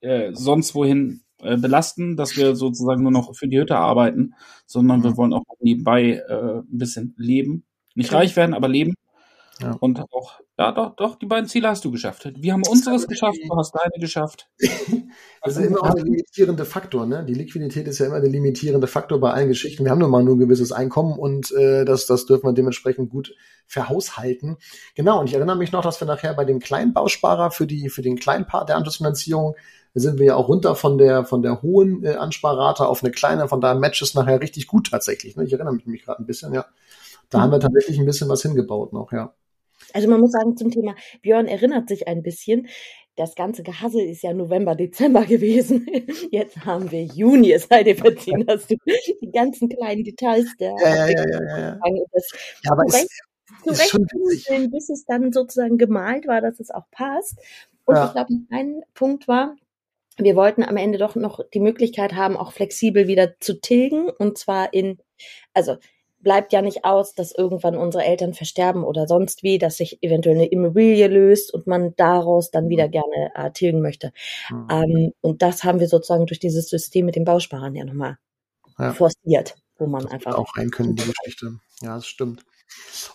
äh, 0.00 0.34
sonst 0.34 0.74
wohin 0.74 1.22
äh, 1.40 1.56
belasten, 1.56 2.16
dass 2.16 2.36
wir 2.36 2.54
sozusagen 2.54 3.02
nur 3.02 3.10
noch 3.10 3.34
für 3.34 3.48
die 3.48 3.58
Hütte 3.58 3.76
arbeiten, 3.76 4.34
sondern 4.66 5.00
mhm. 5.00 5.04
wir 5.04 5.16
wollen 5.16 5.32
auch 5.32 5.44
nebenbei 5.60 6.22
äh, 6.28 6.58
ein 6.58 6.78
bisschen 6.78 7.14
leben. 7.16 7.64
Nicht 7.94 8.10
okay. 8.10 8.18
reich 8.18 8.36
werden, 8.36 8.54
aber 8.54 8.68
leben. 8.68 8.94
Ja. 9.60 9.76
Und 9.80 10.00
auch, 10.12 10.40
ja, 10.58 10.72
doch, 10.72 10.96
doch, 10.96 11.16
die 11.16 11.26
beiden 11.26 11.46
Ziele 11.48 11.68
hast 11.68 11.84
du 11.84 11.90
geschafft. 11.90 12.26
Wir 12.36 12.52
haben 12.52 12.62
unseres 12.68 13.06
geschafft, 13.06 13.38
du 13.46 13.56
hast 13.56 13.72
deine 13.74 14.00
geschafft. 14.00 14.48
das 15.42 15.56
ist 15.56 15.66
immer 15.66 15.82
auch 15.82 15.94
der 15.94 16.04
limitierende 16.04 16.64
Faktor, 16.64 17.06
ne? 17.06 17.24
Die 17.24 17.34
Liquidität 17.34 17.86
ist 17.86 17.98
ja 17.98 18.06
immer 18.06 18.20
der 18.20 18.30
limitierende 18.30 18.86
Faktor 18.86 19.20
bei 19.20 19.32
allen 19.32 19.48
Geschichten. 19.48 19.84
Wir 19.84 19.90
haben 19.90 19.98
nun 19.98 20.10
mal 20.10 20.22
nur 20.22 20.36
ein 20.36 20.40
gewisses 20.40 20.72
Einkommen 20.72 21.18
und 21.18 21.52
äh, 21.52 21.84
das, 21.84 22.06
das 22.06 22.26
dürfen 22.26 22.46
wir 22.46 22.52
dementsprechend 22.52 23.10
gut 23.10 23.34
verhaushalten. 23.66 24.56
Genau, 24.94 25.20
und 25.20 25.28
ich 25.28 25.34
erinnere 25.34 25.56
mich 25.56 25.72
noch, 25.72 25.82
dass 25.82 26.00
wir 26.00 26.06
nachher 26.06 26.34
bei 26.34 26.44
dem 26.44 26.58
kleinen 26.58 26.92
Bausparer 26.92 27.50
für 27.50 27.66
die, 27.66 27.88
für 27.88 28.02
den 28.02 28.16
kleinen 28.18 28.46
Part 28.46 28.68
der 28.68 28.76
Anschlussfinanzierung 28.76 29.54
sind 29.94 30.18
wir 30.18 30.26
ja 30.26 30.36
auch 30.36 30.48
runter 30.48 30.74
von 30.74 30.96
der, 30.96 31.24
von 31.24 31.42
der 31.42 31.62
hohen 31.62 32.02
äh, 32.02 32.14
Ansparrate 32.14 32.86
auf 32.86 33.02
eine 33.02 33.12
kleine, 33.12 33.48
von 33.48 33.60
daher 33.60 33.78
Matches 33.78 34.14
nachher 34.14 34.40
richtig 34.40 34.66
gut 34.66 34.90
tatsächlich. 34.90 35.36
Ne? 35.36 35.44
Ich 35.44 35.52
erinnere 35.52 35.74
mich, 35.74 35.86
mich 35.86 36.04
gerade 36.04 36.22
ein 36.22 36.26
bisschen, 36.26 36.54
ja. 36.54 36.64
Da 37.28 37.40
haben 37.40 37.52
wir 37.52 37.60
tatsächlich 37.60 37.98
ein 37.98 38.04
bisschen 38.04 38.28
was 38.28 38.42
hingebaut 38.42 38.92
noch, 38.92 39.12
ja. 39.12 39.32
Also 39.94 40.08
man 40.08 40.20
muss 40.20 40.32
sagen 40.32 40.56
zum 40.56 40.70
Thema, 40.70 40.94
Björn 41.22 41.46
erinnert 41.46 41.88
sich 41.88 42.08
ein 42.08 42.22
bisschen. 42.22 42.68
Das 43.16 43.34
ganze 43.34 43.62
Gehassel 43.62 44.00
ist 44.00 44.22
ja 44.22 44.32
November, 44.32 44.74
Dezember 44.74 45.24
gewesen. 45.26 45.86
Jetzt 46.30 46.64
haben 46.64 46.90
wir 46.90 47.04
Juni, 47.04 47.52
es 47.52 47.64
sei 47.68 47.82
dir 47.82 47.96
verziehen, 47.96 48.44
dass 48.46 48.66
du 48.66 48.76
die 49.20 49.30
ganzen 49.30 49.68
kleinen 49.68 50.04
Details 50.04 50.46
der 50.58 50.74
ja, 50.80 51.06
ja, 51.06 51.08
ja, 51.08 51.24
ja, 51.30 51.58
ja. 51.58 51.80
Aber 52.70 52.86
zurecht, 52.86 53.04
ist, 53.04 53.22
zurecht 53.64 53.94
ist 53.94 54.70
bis 54.70 54.88
es 54.88 55.04
dann 55.04 55.32
sozusagen 55.32 55.76
gemalt 55.76 56.26
war, 56.26 56.40
dass 56.40 56.58
es 56.58 56.70
auch 56.70 56.90
passt. 56.90 57.38
Und 57.84 57.96
ja. 57.96 58.06
ich 58.06 58.12
glaube, 58.12 58.34
ein 58.50 58.82
Punkt 58.94 59.28
war, 59.28 59.56
wir 60.18 60.36
wollten 60.36 60.62
am 60.62 60.76
Ende 60.76 60.98
doch 60.98 61.14
noch 61.14 61.40
die 61.52 61.60
Möglichkeit 61.60 62.14
haben, 62.14 62.36
auch 62.36 62.52
flexibel 62.52 63.08
wieder 63.08 63.38
zu 63.40 63.60
tilgen. 63.60 64.08
Und 64.08 64.38
zwar 64.38 64.72
in, 64.72 64.98
also 65.54 65.76
bleibt 66.22 66.52
ja 66.52 66.62
nicht 66.62 66.84
aus, 66.84 67.14
dass 67.14 67.32
irgendwann 67.32 67.76
unsere 67.76 68.04
Eltern 68.04 68.34
versterben 68.34 68.84
oder 68.84 69.06
sonst 69.06 69.42
wie, 69.42 69.58
dass 69.58 69.76
sich 69.76 70.02
eventuell 70.02 70.36
eine 70.36 70.46
Immobilie 70.46 71.08
löst 71.08 71.52
und 71.52 71.66
man 71.66 71.94
daraus 71.96 72.50
dann 72.50 72.68
wieder 72.68 72.86
mhm. 72.86 72.92
gerne 72.92 73.30
äh, 73.34 73.50
tilgen 73.50 73.82
möchte. 73.82 74.12
Mhm. 74.50 74.68
Ähm, 74.70 75.12
und 75.20 75.42
das 75.42 75.64
haben 75.64 75.80
wir 75.80 75.88
sozusagen 75.88 76.26
durch 76.26 76.40
dieses 76.40 76.68
System 76.68 77.06
mit 77.06 77.16
den 77.16 77.24
Bausparern 77.24 77.74
ja 77.74 77.84
nochmal 77.84 78.18
ja. 78.78 78.92
forciert, 78.92 79.56
wo 79.78 79.86
man 79.86 80.04
das 80.04 80.12
einfach 80.12 80.34
auch 80.36 80.56
rein 80.56 80.70
können 80.70 80.96
die 80.96 81.04
Geschichte. 81.04 81.58
Ja, 81.82 81.96
das 81.96 82.06
stimmt. 82.06 82.44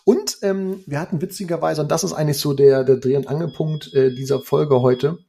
Und 0.04 0.38
ähm, 0.44 0.84
wir 0.86 1.00
hatten 1.00 1.22
witzigerweise, 1.22 1.82
und 1.82 1.92
das 1.92 2.04
ist 2.04 2.14
eigentlich 2.14 2.38
so 2.38 2.54
der, 2.54 2.84
der 2.84 2.98
Dreh- 2.98 3.18
und 3.18 3.28
Angelpunkt 3.28 3.94
äh, 3.94 4.14
dieser 4.14 4.40
Folge 4.42 4.82
heute, 4.82 5.20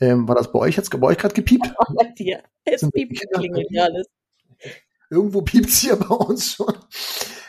ähm, 0.00 0.26
war 0.26 0.34
das 0.34 0.50
bei 0.50 0.58
euch 0.58 0.76
jetzt 0.76 0.90
bei 0.90 1.06
euch 1.06 1.18
gerade 1.18 1.34
gepiept? 1.34 1.70
Oh, 1.78 1.84
bei 1.94 2.12
dir. 2.18 2.42
Es 2.64 2.88
piept 2.90 3.20
klingelt 3.32 3.68
alles. 3.78 4.06
Irgendwo 5.10 5.42
piept's 5.42 5.80
hier 5.80 5.96
bei 5.96 6.14
uns 6.14 6.54
schon. 6.54 6.74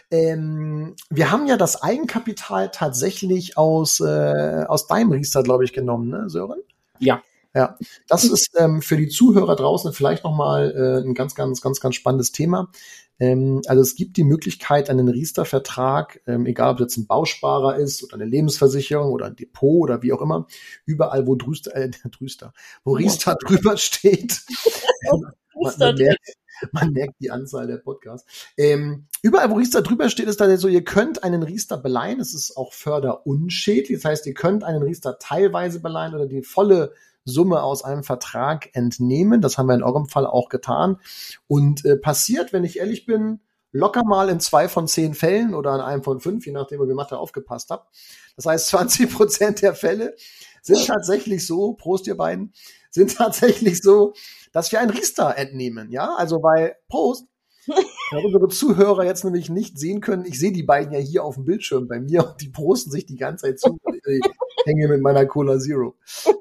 Ähm, 0.09 0.95
wir 1.09 1.31
haben 1.31 1.47
ja 1.47 1.55
das 1.55 1.81
Eigenkapital 1.81 2.69
tatsächlich 2.71 3.57
aus, 3.57 4.01
äh, 4.01 4.65
aus 4.67 4.87
deinem 4.87 5.11
Riester, 5.11 5.41
glaube 5.41 5.63
ich, 5.63 5.71
genommen, 5.71 6.09
ne, 6.09 6.29
Sören? 6.29 6.59
Ja. 6.99 7.21
Ja, 7.53 7.77
das 8.07 8.23
ist 8.23 8.51
ähm, 8.57 8.81
für 8.81 8.95
die 8.95 9.09
Zuhörer 9.09 9.57
draußen 9.57 9.91
vielleicht 9.91 10.23
nochmal 10.23 10.71
äh, 10.71 11.05
ein 11.05 11.13
ganz, 11.13 11.35
ganz, 11.35 11.59
ganz, 11.59 11.81
ganz 11.81 11.95
spannendes 11.95 12.31
Thema. 12.31 12.71
Ähm, 13.19 13.61
also 13.67 13.81
es 13.81 13.95
gibt 13.95 14.15
die 14.15 14.23
Möglichkeit, 14.23 14.89
einen 14.89 15.07
Riester-Vertrag, 15.07 16.21
ähm, 16.27 16.45
egal 16.45 16.71
ob 16.71 16.79
es 16.79 16.81
jetzt 16.81 16.97
ein 16.97 17.07
Bausparer 17.07 17.75
ist 17.75 18.03
oder 18.03 18.15
eine 18.15 18.25
Lebensversicherung 18.25 19.11
oder 19.11 19.25
ein 19.25 19.35
Depot 19.35 19.83
oder 19.83 20.01
wie 20.01 20.13
auch 20.13 20.21
immer, 20.21 20.47
überall, 20.85 21.27
wo 21.27 21.35
Drüster, 21.35 21.75
äh, 21.75 21.89
Drüster, 22.17 22.53
wo 22.85 22.93
Riester 22.93 23.35
drüber 23.45 23.75
steht. 23.75 24.41
man, 25.11 25.33
man, 25.77 25.95
merkt, 25.95 26.33
man 26.71 26.91
merkt 26.91 27.15
die 27.19 27.31
Anzahl 27.31 27.67
der 27.67 27.77
Podcasts. 27.77 28.27
Ähm, 28.57 29.07
überall, 29.21 29.49
wo 29.49 29.55
Riester 29.55 29.81
drüber 29.81 30.09
steht, 30.09 30.27
ist 30.27 30.41
dann 30.41 30.55
so, 30.57 30.67
ihr 30.67 30.83
könnt 30.83 31.23
einen 31.23 31.43
Riester 31.43 31.77
beleihen. 31.77 32.19
Es 32.19 32.33
ist 32.33 32.57
auch 32.57 32.73
förderunschädlich. 32.73 34.01
Das 34.01 34.05
heißt, 34.05 34.27
ihr 34.27 34.33
könnt 34.33 34.63
einen 34.63 34.83
Riester 34.83 35.17
teilweise 35.19 35.79
beleihen 35.79 36.15
oder 36.15 36.27
die 36.27 36.43
volle 36.43 36.93
Summe 37.23 37.61
aus 37.61 37.83
einem 37.83 38.03
Vertrag 38.03 38.69
entnehmen. 38.73 39.41
Das 39.41 39.57
haben 39.57 39.67
wir 39.67 39.75
in 39.75 39.83
eurem 39.83 40.07
Fall 40.07 40.25
auch 40.25 40.49
getan. 40.49 40.97
Und 41.47 41.85
äh, 41.85 41.97
passiert, 41.97 42.53
wenn 42.53 42.63
ich 42.63 42.79
ehrlich 42.79 43.05
bin, 43.05 43.39
locker 43.71 44.03
mal 44.03 44.29
in 44.29 44.39
zwei 44.39 44.67
von 44.67 44.87
zehn 44.87 45.13
Fällen 45.13 45.53
oder 45.53 45.75
in 45.75 45.81
einem 45.81 46.03
von 46.03 46.19
fünf, 46.19 46.45
je 46.45 46.51
nachdem, 46.51 46.81
wie 46.87 46.93
Mathe 46.93 47.17
aufgepasst 47.17 47.69
habt. 47.69 47.95
Das 48.35 48.45
heißt, 48.45 48.67
20 48.67 49.13
Prozent 49.13 49.61
der 49.61 49.75
Fälle 49.75 50.15
sind 50.61 50.85
tatsächlich 50.85 51.45
so, 51.47 51.73
Prost 51.73 52.07
ihr 52.07 52.17
beiden, 52.17 52.53
sind 52.91 53.15
tatsächlich 53.17 53.81
so, 53.81 54.13
dass 54.51 54.71
wir 54.71 54.79
ein 54.79 54.89
Riester 54.89 55.37
entnehmen. 55.37 55.91
Ja, 55.91 56.15
also 56.15 56.39
bei 56.39 56.75
Prost 56.87 57.25
ja, 57.67 57.75
unsere 58.23 58.47
Zuhörer 58.47 59.05
jetzt 59.05 59.23
nämlich 59.23 59.49
nicht 59.49 59.77
sehen 59.77 60.01
können, 60.01 60.25
ich 60.25 60.39
sehe 60.39 60.51
die 60.51 60.63
beiden 60.63 60.93
ja 60.93 60.99
hier 60.99 61.23
auf 61.23 61.35
dem 61.35 61.45
Bildschirm 61.45 61.87
bei 61.87 61.99
mir 61.99 62.27
und 62.27 62.41
die 62.41 62.49
posten 62.49 62.91
sich 62.91 63.05
die 63.05 63.17
ganze 63.17 63.47
Zeit 63.47 63.59
zu. 63.59 63.79
Ich 64.63 64.67
hänge 64.67 64.87
mit 64.87 65.01
meiner 65.01 65.25
Cola 65.25 65.57
Zero. 65.57 65.95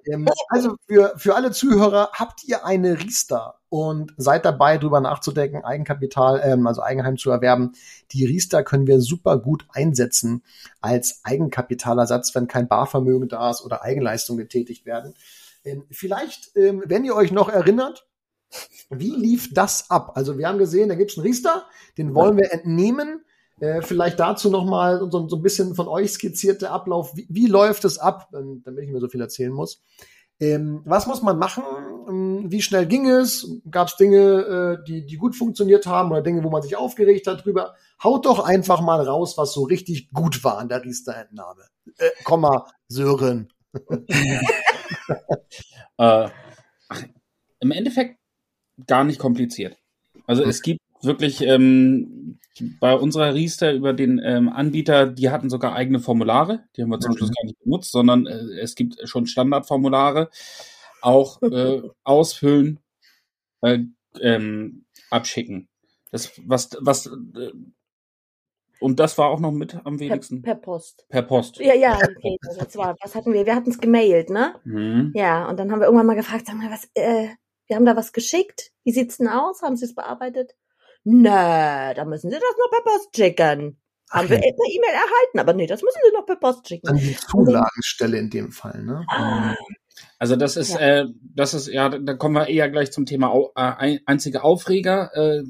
Ähm, 0.05 0.29
also 0.49 0.77
für, 0.87 1.15
für 1.17 1.37
alle 1.37 1.53
Zuhörer, 1.53 2.11
habt 2.13 2.45
ihr 2.45 2.67
eine 2.67 2.99
Riester 2.99 3.55
und 3.69 4.13
seid 4.19 4.45
dabei, 4.45 4.77
drüber 4.77 5.01
nachzudenken, 5.01 5.65
Eigenkapital, 5.65 6.41
ähm, 6.45 6.67
also 6.67 6.83
Eigenheim 6.83 7.17
zu 7.17 7.31
erwerben. 7.31 7.73
Die 8.13 8.27
Riester 8.27 8.63
können 8.63 8.87
wir 8.87 9.01
super 9.01 9.39
gut 9.39 9.67
einsetzen 9.73 10.43
als 10.81 11.21
Eigenkapitalersatz, 11.23 12.35
wenn 12.35 12.49
kein 12.49 12.69
Barvermögen 12.69 13.29
da 13.29 13.51
ist 13.51 13.65
oder 13.65 13.83
Eigenleistungen 13.83 14.41
getätigt 14.41 14.85
werden. 14.85 15.15
Ähm, 15.65 15.85
vielleicht, 15.91 16.57
ähm, 16.57 16.83
wenn 16.87 17.05
ihr 17.05 17.15
euch 17.15 17.33
noch 17.33 17.49
erinnert, 17.49 18.07
wie 18.91 19.11
lief 19.11 19.55
das 19.55 19.91
ab? 19.91 20.13
Also 20.17 20.39
wir 20.39 20.49
haben 20.49 20.59
gesehen, 20.59 20.89
da 20.89 20.95
gibt 20.95 21.13
es 21.13 21.19
einen 21.19 21.27
Riester, 21.27 21.67
den 21.99 22.15
wollen 22.15 22.37
wir 22.37 22.53
entnehmen. 22.53 23.25
Äh, 23.61 23.83
vielleicht 23.83 24.19
dazu 24.19 24.51
nochmal 24.51 24.99
so, 25.11 25.29
so 25.29 25.37
ein 25.37 25.43
bisschen 25.43 25.75
von 25.75 25.87
euch 25.87 26.13
skizzierte 26.13 26.71
Ablauf. 26.71 27.15
Wie, 27.15 27.27
wie 27.29 27.47
läuft 27.47 27.85
es 27.85 27.99
ab, 27.99 28.29
damit 28.33 28.85
ich 28.85 28.91
mehr 28.91 29.01
so 29.01 29.09
viel 29.09 29.21
erzählen 29.21 29.53
muss? 29.53 29.83
Ähm, 30.41 30.81
was 30.87 31.07
muss 31.07 31.21
man 31.21 31.39
machen? 31.39 31.63
Wie 32.51 32.63
schnell 32.63 32.87
ging 32.87 33.09
es? 33.09 33.61
Gab 33.71 33.89
es 33.89 33.97
Dinge, 33.97 34.79
äh, 34.81 34.85
die, 34.87 35.05
die 35.05 35.17
gut 35.17 35.37
funktioniert 35.37 35.87
haben 35.87 36.11
oder 36.11 36.23
Dinge, 36.23 36.43
wo 36.43 36.49
man 36.49 36.63
sich 36.63 36.77
aufgeregt 36.77 37.27
hat 37.27 37.45
drüber? 37.45 37.75
Haut 38.03 38.25
doch 38.25 38.43
einfach 38.43 38.81
mal 38.81 39.03
raus, 39.03 39.37
was 39.37 39.53
so 39.53 39.65
richtig 39.65 40.11
gut 40.11 40.43
war 40.43 40.57
an 40.57 40.71
der 40.71 40.83
Riester-Entnahme. 40.83 41.65
Äh, 41.99 42.09
Komma, 42.25 42.67
Sören. 42.89 43.53
äh, 45.99 46.29
Im 47.61 47.71
Endeffekt 47.71 48.19
gar 48.87 49.05
nicht 49.05 49.19
kompliziert. 49.19 49.77
Also 50.27 50.43
es 50.45 50.63
gibt 50.63 50.81
wirklich 51.03 51.43
ähm, 51.43 52.39
bei 52.79 52.95
unserer 52.95 53.35
Riester 53.35 53.73
über 53.73 53.93
den 53.93 54.21
ähm, 54.23 54.49
Anbieter, 54.49 55.07
die 55.07 55.31
hatten 55.31 55.51
sogar 55.51 55.75
eigene 55.75 56.01
Formulare, 56.01 56.65
die 56.77 56.83
haben 56.83 56.91
wir 56.91 57.01
zum 57.01 57.17
Schluss 57.17 57.33
gar 57.33 57.45
nicht 57.45 57.59
benutzt, 57.61 57.93
sondern 57.93 58.27
äh, 58.27 58.61
es 58.61 58.75
gibt 58.75 58.97
schon 59.09 59.27
Standardformulare, 59.27 60.31
auch 61.03 61.41
äh, 61.43 61.83
ausfüllen, 62.05 62.81
äh, 63.63 63.81
ähm, 64.21 64.85
abschicken. 65.11 65.69
Das 66.11 66.33
was 66.45 66.71
was 66.81 67.07
äh, 67.07 67.53
und 68.81 68.99
das 68.99 69.19
war 69.19 69.29
auch 69.29 69.41
noch 69.41 69.53
mit 69.53 69.77
am 69.85 69.99
wenigsten. 70.01 70.43
Per, 70.43 70.55
per 70.55 70.63
Post. 70.63 71.07
Per 71.09 71.23
Post. 71.23 71.59
Ja, 71.59 71.75
ja, 71.75 71.97
okay. 71.97 72.37
Das 72.59 72.77
war, 72.77 72.97
was 73.03 73.15
hatten 73.15 73.33
wir? 73.33 73.47
Wir 73.47 73.55
hatten 73.55 73.71
es 73.71 73.79
gemailt, 73.79 74.31
ne? 74.31 74.55
Mhm. 74.65 75.13
Ja, 75.15 75.49
und 75.49 75.59
dann 75.59 75.71
haben 75.71 75.81
wir 75.81 75.87
irgendwann 75.87 76.07
mal 76.07 76.17
gefragt, 76.17 76.47
sag 76.47 76.57
mal, 76.57 76.71
was, 76.71 76.89
äh, 76.95 77.29
wir 77.67 77.77
haben 77.77 77.85
da 77.85 77.97
was 77.97 78.13
geschickt. 78.13 78.73
Wie 78.85 78.93
sieht's 78.93 79.19
denn 79.19 79.29
aus? 79.29 79.63
Haben 79.63 79.77
Sie 79.77 79.85
es 79.85 79.95
bearbeitet? 79.95 80.57
Nö, 81.05 81.29
da 81.29 82.05
müssen 82.05 82.31
Sie 82.31 82.37
das 82.37 82.57
noch 82.59 82.71
per 82.71 82.93
Post 82.93 83.17
schicken. 83.17 83.81
Haben 84.11 84.25
okay. 84.25 84.31
wir 84.31 84.41
per 84.41 84.75
E-Mail 84.75 84.95
erhalten, 84.95 85.39
aber 85.39 85.53
nee, 85.53 85.67
das 85.67 85.83
müssen 85.83 86.01
Sie 86.05 86.13
noch 86.13 86.27
per 86.27 86.37
Post 86.37 86.67
schicken. 86.67 86.89
An 86.89 86.97
die 86.97 87.17
Zulagenstelle 87.17 88.19
in 88.19 88.29
dem 88.29 88.51
Fall, 88.51 88.83
ne? 88.83 89.05
Ah. 89.09 89.55
Also 90.19 90.37
das 90.37 90.57
ist, 90.57 90.73
ja. 90.73 91.03
äh, 91.03 91.07
das 91.23 91.55
ist, 91.55 91.69
ja, 91.69 91.89
da 91.89 92.15
kommen 92.15 92.35
wir 92.35 92.49
eher 92.49 92.69
gleich 92.71 92.91
zum 92.91 93.07
Thema 93.07 93.33
äh, 93.55 93.99
einzige 94.07 94.43
Aufreger. 94.43 95.11
Äh, 95.15 95.45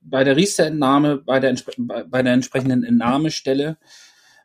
bei 0.00 0.24
der 0.24 0.36
Riester-Entnahme, 0.36 1.18
bei 1.18 1.40
der, 1.40 1.56
bei 1.76 2.22
der 2.22 2.32
entsprechenden 2.32 2.84
Entnahmestelle, 2.84 3.78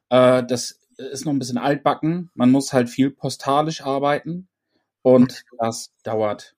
äh, 0.10 0.44
das 0.44 0.80
ist 0.98 1.26
noch 1.26 1.34
ein 1.34 1.40
bisschen 1.40 1.58
altbacken. 1.58 2.30
Man 2.34 2.52
muss 2.52 2.74
halt 2.74 2.90
viel 2.90 3.12
postalisch 3.12 3.82
arbeiten 3.82 4.48
und 5.02 5.44
das 5.58 5.94
dauert 6.04 6.56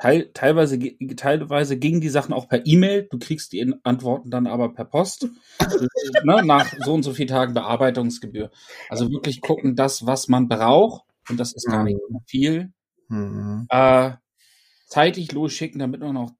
Teil, 0.00 0.30
teilweise, 0.32 0.78
teilweise 1.16 1.76
gingen 1.76 2.00
die 2.00 2.08
Sachen 2.08 2.32
auch 2.32 2.48
per 2.48 2.64
E-Mail. 2.64 3.06
Du 3.10 3.18
kriegst 3.18 3.52
die 3.52 3.74
Antworten 3.82 4.30
dann 4.30 4.46
aber 4.46 4.72
per 4.72 4.86
Post. 4.86 5.28
ne, 6.24 6.42
nach 6.42 6.72
so 6.84 6.94
und 6.94 7.02
so 7.02 7.12
vielen 7.12 7.28
Tagen 7.28 7.52
Bearbeitungsgebühr. 7.52 8.50
Also 8.88 9.10
wirklich 9.10 9.42
gucken, 9.42 9.76
das, 9.76 10.06
was 10.06 10.28
man 10.28 10.48
braucht. 10.48 11.04
Und 11.28 11.38
das 11.38 11.52
ist 11.52 11.66
gar 11.66 11.84
nicht 11.84 11.98
mhm. 12.08 12.20
viel. 12.24 12.72
Mhm. 13.08 13.66
Äh, 13.68 14.12
zeitig 14.86 15.32
losschicken, 15.32 15.78
damit 15.78 16.00
man 16.00 16.16
auch 16.16 16.30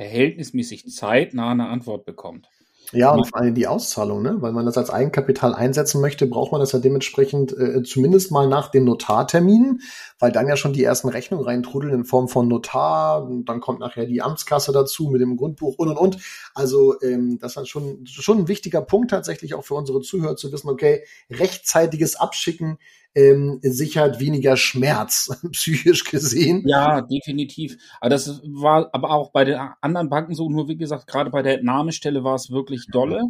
verhältnismäßig 0.00 0.88
zeitnah 0.88 1.50
eine 1.50 1.68
Antwort 1.68 2.06
bekommt. 2.06 2.48
Ja, 2.92 3.12
und 3.12 3.28
vor 3.28 3.38
allem 3.38 3.54
die 3.54 3.68
Auszahlung, 3.68 4.22
ne? 4.22 4.38
Weil 4.40 4.50
man 4.50 4.64
das 4.64 4.78
als 4.78 4.90
Eigenkapital 4.90 5.54
einsetzen 5.54 6.00
möchte, 6.00 6.26
braucht 6.26 6.50
man 6.50 6.60
das 6.60 6.72
ja 6.72 6.78
dementsprechend 6.80 7.56
äh, 7.56 7.82
zumindest 7.84 8.32
mal 8.32 8.48
nach 8.48 8.70
dem 8.70 8.84
Notartermin, 8.84 9.82
weil 10.18 10.32
dann 10.32 10.48
ja 10.48 10.56
schon 10.56 10.72
die 10.72 10.82
ersten 10.82 11.08
Rechnungen 11.08 11.44
reintrudeln 11.44 11.92
in 11.92 12.04
Form 12.04 12.28
von 12.28 12.48
Notar, 12.48 13.30
dann 13.44 13.60
kommt 13.60 13.78
nachher 13.78 14.06
die 14.06 14.22
Amtskasse 14.22 14.72
dazu 14.72 15.08
mit 15.08 15.20
dem 15.20 15.36
Grundbuch 15.36 15.76
und 15.76 15.88
und 15.90 15.98
und. 15.98 16.18
Also 16.54 17.00
ähm, 17.02 17.38
das 17.38 17.56
ist 17.56 17.68
schon, 17.68 18.06
schon 18.06 18.38
ein 18.38 18.48
wichtiger 18.48 18.80
Punkt 18.80 19.10
tatsächlich 19.10 19.54
auch 19.54 19.64
für 19.64 19.74
unsere 19.74 20.00
Zuhörer 20.00 20.34
zu 20.34 20.50
wissen, 20.50 20.70
okay, 20.70 21.04
rechtzeitiges 21.30 22.16
Abschicken 22.16 22.78
ähm, 23.14 23.58
sichert 23.62 24.20
weniger 24.20 24.56
Schmerz, 24.56 25.30
psychisch 25.52 26.04
gesehen. 26.04 26.62
Ja, 26.66 27.00
definitiv. 27.02 27.76
Aber 28.00 28.10
das 28.10 28.40
war 28.44 28.88
aber 28.92 29.10
auch 29.10 29.32
bei 29.32 29.44
den 29.44 29.58
anderen 29.80 30.08
Banken 30.08 30.34
so, 30.34 30.48
nur 30.48 30.68
wie 30.68 30.76
gesagt, 30.76 31.06
gerade 31.06 31.30
bei 31.30 31.42
der 31.42 31.54
Entnahmestelle 31.54 32.24
war 32.24 32.34
es 32.34 32.50
wirklich 32.50 32.86
dolle. 32.90 33.24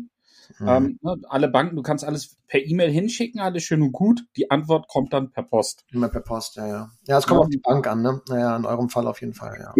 Mhm. 0.58 0.68
Ähm, 0.68 0.98
ne, 1.02 1.16
alle 1.28 1.48
Banken, 1.48 1.76
du 1.76 1.82
kannst 1.82 2.04
alles 2.04 2.36
per 2.48 2.64
E-Mail 2.64 2.90
hinschicken, 2.90 3.40
alles 3.40 3.62
schön 3.62 3.82
und 3.82 3.92
gut. 3.92 4.22
Die 4.36 4.50
Antwort 4.50 4.88
kommt 4.88 5.12
dann 5.12 5.30
per 5.30 5.44
Post. 5.44 5.84
Immer 5.92 6.08
per 6.08 6.20
Post, 6.20 6.56
ja, 6.56 6.66
ja. 6.66 6.90
Ja, 7.06 7.18
es 7.18 7.26
kommt 7.26 7.38
ja. 7.38 7.44
auf 7.44 7.50
die 7.50 7.58
Bank 7.58 7.86
an, 7.86 8.02
ne? 8.02 8.20
Naja, 8.28 8.56
in 8.56 8.64
eurem 8.64 8.88
Fall 8.88 9.06
auf 9.06 9.20
jeden 9.20 9.34
Fall, 9.34 9.58
ja. 9.60 9.74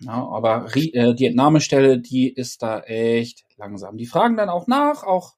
Ja, 0.00 0.12
aber 0.12 0.66
äh, 0.74 1.14
die 1.14 1.26
Entnahmestelle, 1.26 2.00
die 2.00 2.32
ist 2.32 2.62
da 2.62 2.80
echt 2.80 3.44
langsam. 3.56 3.96
Die 3.96 4.06
fragen 4.06 4.36
dann 4.36 4.48
auch 4.48 4.66
nach, 4.66 5.04
auch 5.04 5.34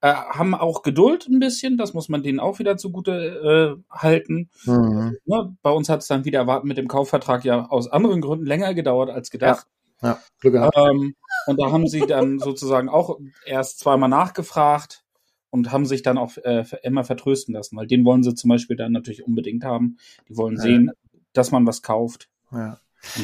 äh, 0.00 0.12
haben 0.12 0.54
auch 0.54 0.82
Geduld 0.82 1.26
ein 1.28 1.40
bisschen, 1.40 1.76
das 1.76 1.94
muss 1.94 2.08
man 2.08 2.22
denen 2.22 2.40
auch 2.40 2.58
wieder 2.58 2.76
zugute 2.76 3.78
äh, 3.78 3.94
halten. 3.94 4.50
Mhm. 4.64 5.16
Ne, 5.24 5.56
bei 5.62 5.70
uns 5.70 5.88
hat 5.88 6.02
es 6.02 6.06
dann 6.06 6.24
wieder 6.24 6.40
erwarten 6.40 6.68
mit 6.68 6.78
dem 6.78 6.88
Kaufvertrag 6.88 7.44
ja 7.44 7.66
aus 7.68 7.88
anderen 7.88 8.20
Gründen 8.20 8.46
länger 8.46 8.74
gedauert 8.74 9.10
als 9.10 9.30
gedacht. 9.30 9.66
Ja, 10.02 10.08
ja 10.08 10.18
Glück 10.40 10.54
gehabt. 10.54 10.76
Ähm, 10.76 11.16
und 11.46 11.60
da 11.60 11.72
haben 11.72 11.88
sie 11.88 12.00
dann 12.00 12.38
sozusagen 12.38 12.88
auch 12.88 13.18
erst 13.44 13.80
zweimal 13.80 14.08
nachgefragt 14.08 15.04
und 15.50 15.72
haben 15.72 15.86
sich 15.86 16.02
dann 16.02 16.18
auch 16.18 16.36
äh, 16.38 16.64
immer 16.82 17.04
vertrösten 17.04 17.54
lassen, 17.54 17.76
weil 17.76 17.86
den 17.86 18.04
wollen 18.04 18.22
sie 18.22 18.34
zum 18.34 18.48
Beispiel 18.48 18.76
dann 18.76 18.92
natürlich 18.92 19.26
unbedingt 19.26 19.64
haben. 19.64 19.96
Die 20.28 20.36
wollen 20.36 20.56
ja. 20.56 20.62
sehen, 20.62 20.90
dass 21.32 21.50
man 21.50 21.66
was 21.66 21.82
kauft. 21.82 22.28
Ja. 22.52 22.78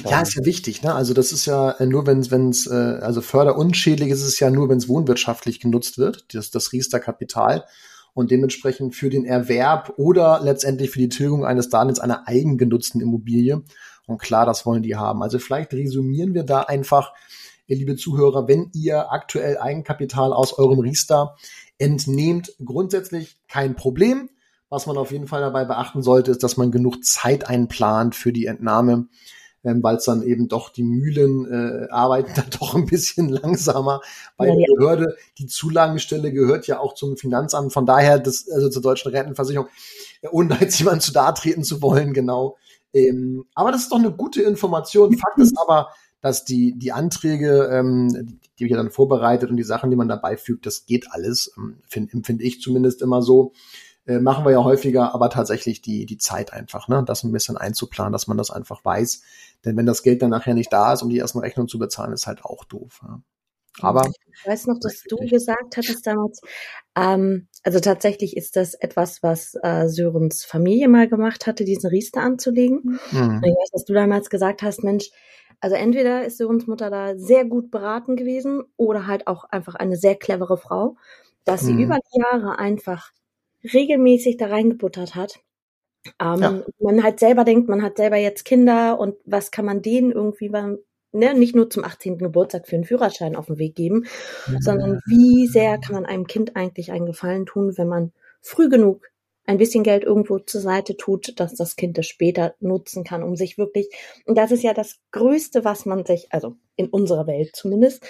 Ja, 0.04 0.20
ist 0.20 0.36
ja 0.36 0.44
wichtig, 0.44 0.82
ne? 0.82 0.94
Also 0.94 1.14
das 1.14 1.32
ist 1.32 1.46
ja 1.46 1.72
äh, 1.72 1.86
nur, 1.86 2.06
wenn 2.06 2.20
es, 2.20 2.30
wenn 2.30 2.48
es, 2.50 2.66
äh, 2.66 2.74
also 2.74 3.20
förderunschädlich 3.20 4.10
ist 4.10 4.22
es 4.22 4.38
ja 4.40 4.50
nur, 4.50 4.68
wenn 4.68 4.78
es 4.78 4.88
wohnwirtschaftlich 4.88 5.60
genutzt 5.60 5.98
wird, 5.98 6.32
das, 6.34 6.50
das 6.50 6.72
Riester-Kapital 6.72 7.64
und 8.14 8.30
dementsprechend 8.30 8.94
für 8.94 9.10
den 9.10 9.24
Erwerb 9.24 9.92
oder 9.96 10.40
letztendlich 10.42 10.90
für 10.90 11.00
die 11.00 11.08
Tilgung 11.08 11.44
eines 11.44 11.68
Darlehens 11.68 11.98
einer 11.98 12.28
eigengenutzten 12.28 13.00
Immobilie. 13.00 13.62
Und 14.06 14.18
klar, 14.18 14.46
das 14.46 14.64
wollen 14.64 14.82
die 14.82 14.96
haben. 14.96 15.22
Also 15.22 15.38
vielleicht 15.38 15.72
resümieren 15.72 16.34
wir 16.34 16.44
da 16.44 16.60
einfach, 16.60 17.12
ihr 17.66 17.76
liebe 17.76 17.96
Zuhörer, 17.96 18.46
wenn 18.46 18.70
ihr 18.74 19.10
aktuell 19.12 19.58
Eigenkapital 19.58 20.32
aus 20.32 20.56
eurem 20.58 20.78
Riester 20.78 21.36
entnehmt, 21.78 22.52
grundsätzlich 22.64 23.38
kein 23.48 23.74
Problem. 23.74 24.30
Was 24.68 24.86
man 24.86 24.96
auf 24.96 25.12
jeden 25.12 25.26
Fall 25.26 25.40
dabei 25.40 25.64
beachten 25.64 26.02
sollte, 26.02 26.30
ist, 26.30 26.42
dass 26.42 26.56
man 26.56 26.70
genug 26.70 27.04
Zeit 27.04 27.48
einplant 27.48 28.14
für 28.14 28.32
die 28.32 28.46
Entnahme 28.46 29.08
ähm, 29.64 29.82
weil 29.82 29.96
es 29.96 30.04
dann 30.04 30.22
eben 30.22 30.48
doch 30.48 30.70
die 30.70 30.82
Mühlen 30.82 31.50
äh, 31.50 31.88
arbeiten 31.90 32.32
dann 32.36 32.50
doch 32.58 32.74
ein 32.74 32.86
bisschen 32.86 33.28
langsamer 33.28 34.00
bei 34.36 34.48
ja, 34.48 34.54
der 34.54 34.66
Behörde. 34.76 35.16
Die 35.38 35.46
Zulagenstelle 35.46 36.32
gehört 36.32 36.66
ja 36.66 36.78
auch 36.78 36.94
zum 36.94 37.16
Finanzamt, 37.16 37.72
von 37.72 37.86
daher 37.86 38.18
das, 38.18 38.48
also 38.50 38.68
zur 38.68 38.82
deutschen 38.82 39.10
Rentenversicherung, 39.10 39.68
äh, 40.22 40.28
ohne 40.30 40.56
jetzt 40.60 40.78
jemand 40.78 41.02
zu 41.02 41.12
da 41.12 41.32
treten 41.32 41.64
zu 41.64 41.82
wollen, 41.82 42.12
genau. 42.12 42.56
Ähm, 42.92 43.44
aber 43.54 43.72
das 43.72 43.82
ist 43.82 43.92
doch 43.92 43.98
eine 43.98 44.12
gute 44.12 44.42
Information. 44.42 45.16
Fakt 45.18 45.38
ist 45.38 45.58
aber, 45.58 45.88
dass 46.20 46.44
die, 46.44 46.78
die 46.78 46.92
Anträge, 46.92 47.68
ähm, 47.72 48.38
die 48.58 48.66
wir 48.66 48.76
dann 48.76 48.90
vorbereitet 48.90 49.50
und 49.50 49.56
die 49.56 49.64
Sachen, 49.64 49.90
die 49.90 49.96
man 49.96 50.08
dabei 50.08 50.36
fügt, 50.36 50.64
das 50.64 50.86
geht 50.86 51.10
alles, 51.10 51.52
ähm, 51.58 51.78
finde 51.88 52.22
find 52.22 52.40
ich 52.40 52.60
zumindest 52.60 53.02
immer 53.02 53.20
so. 53.20 53.52
Äh, 54.06 54.20
machen 54.20 54.44
wir 54.44 54.52
ja 54.52 54.62
häufiger, 54.62 55.14
aber 55.14 55.30
tatsächlich 55.30 55.80
die, 55.80 56.04
die 56.04 56.18
Zeit 56.18 56.52
einfach, 56.52 56.88
ne, 56.88 57.02
das 57.06 57.24
ein 57.24 57.32
bisschen 57.32 57.56
einzuplanen, 57.56 58.12
dass 58.12 58.26
man 58.26 58.36
das 58.36 58.50
einfach 58.50 58.84
weiß. 58.84 59.22
Denn 59.64 59.76
wenn 59.76 59.86
das 59.86 60.02
Geld 60.02 60.22
dann 60.22 60.30
nachher 60.30 60.54
nicht 60.54 60.72
da 60.72 60.92
ist, 60.92 61.02
um 61.02 61.08
die 61.08 61.18
ersten 61.18 61.38
Rechnungen 61.38 61.68
zu 61.68 61.78
bezahlen, 61.78 62.12
ist 62.12 62.26
halt 62.26 62.44
auch 62.44 62.64
doof. 62.64 63.00
Ja. 63.02 63.20
Aber 63.80 64.06
ich 64.06 64.46
weiß 64.46 64.66
noch, 64.66 64.78
dass 64.78 65.02
du 65.02 65.16
gesagt 65.16 65.76
hattest 65.76 66.06
damals, 66.06 66.40
ähm, 66.96 67.48
also 67.64 67.80
tatsächlich 67.80 68.36
ist 68.36 68.56
das 68.56 68.74
etwas, 68.74 69.22
was 69.22 69.56
äh, 69.62 69.88
Sörens 69.88 70.44
Familie 70.44 70.88
mal 70.88 71.08
gemacht 71.08 71.46
hatte, 71.46 71.64
diesen 71.64 71.88
Riester 71.90 72.20
anzulegen. 72.20 73.00
Mhm. 73.10 73.42
Ich 73.44 73.50
weiß, 73.52 73.70
dass 73.72 73.84
du 73.84 73.94
damals 73.94 74.30
gesagt 74.30 74.62
hast, 74.62 74.84
Mensch, 74.84 75.10
also 75.60 75.76
entweder 75.76 76.24
ist 76.24 76.38
Sörens 76.38 76.66
Mutter 76.66 76.90
da 76.90 77.16
sehr 77.16 77.44
gut 77.44 77.70
beraten 77.70 78.16
gewesen 78.16 78.62
oder 78.76 79.06
halt 79.06 79.26
auch 79.26 79.44
einfach 79.44 79.74
eine 79.74 79.96
sehr 79.96 80.14
clevere 80.14 80.56
Frau, 80.56 80.96
dass 81.44 81.62
sie 81.62 81.72
mhm. 81.72 81.80
über 81.80 81.98
die 82.12 82.20
Jahre 82.20 82.58
einfach 82.58 83.10
regelmäßig 83.72 84.36
da 84.36 84.46
reingebuttert 84.46 85.14
hat. 85.14 85.40
Ähm, 86.20 86.40
ja. 86.40 86.62
Man 86.80 87.02
halt 87.02 87.20
selber 87.20 87.44
denkt, 87.44 87.68
man 87.68 87.82
hat 87.82 87.96
selber 87.96 88.16
jetzt 88.16 88.44
Kinder 88.44 88.98
und 88.98 89.16
was 89.24 89.50
kann 89.50 89.64
man 89.64 89.82
denen 89.82 90.12
irgendwie 90.12 90.48
beim, 90.48 90.78
ne, 91.12 91.34
nicht 91.34 91.54
nur 91.54 91.70
zum 91.70 91.84
18. 91.84 92.18
Geburtstag 92.18 92.66
für 92.66 92.76
einen 92.76 92.84
Führerschein 92.84 93.36
auf 93.36 93.46
den 93.46 93.58
Weg 93.58 93.74
geben, 93.74 94.06
mhm. 94.46 94.60
sondern 94.60 95.00
wie 95.06 95.46
sehr 95.46 95.78
kann 95.78 95.94
man 95.94 96.06
einem 96.06 96.26
Kind 96.26 96.56
eigentlich 96.56 96.92
einen 96.92 97.06
Gefallen 97.06 97.46
tun, 97.46 97.76
wenn 97.76 97.88
man 97.88 98.12
früh 98.40 98.68
genug 98.68 99.10
ein 99.46 99.58
bisschen 99.58 99.84
Geld 99.84 100.04
irgendwo 100.04 100.38
zur 100.38 100.60
Seite 100.60 100.96
tut, 100.96 101.38
dass 101.38 101.54
das 101.54 101.76
Kind 101.76 101.98
es 101.98 102.06
später 102.06 102.54
nutzen 102.60 103.04
kann, 103.04 103.22
um 103.22 103.36
sich 103.36 103.58
wirklich, 103.58 103.88
und 104.24 104.38
das 104.38 104.52
ist 104.52 104.62
ja 104.62 104.72
das 104.72 105.00
Größte, 105.12 105.64
was 105.64 105.84
man 105.86 106.06
sich, 106.06 106.28
also 106.30 106.56
in 106.76 106.88
unserer 106.88 107.26
Welt 107.26 107.54
zumindest, 107.54 108.02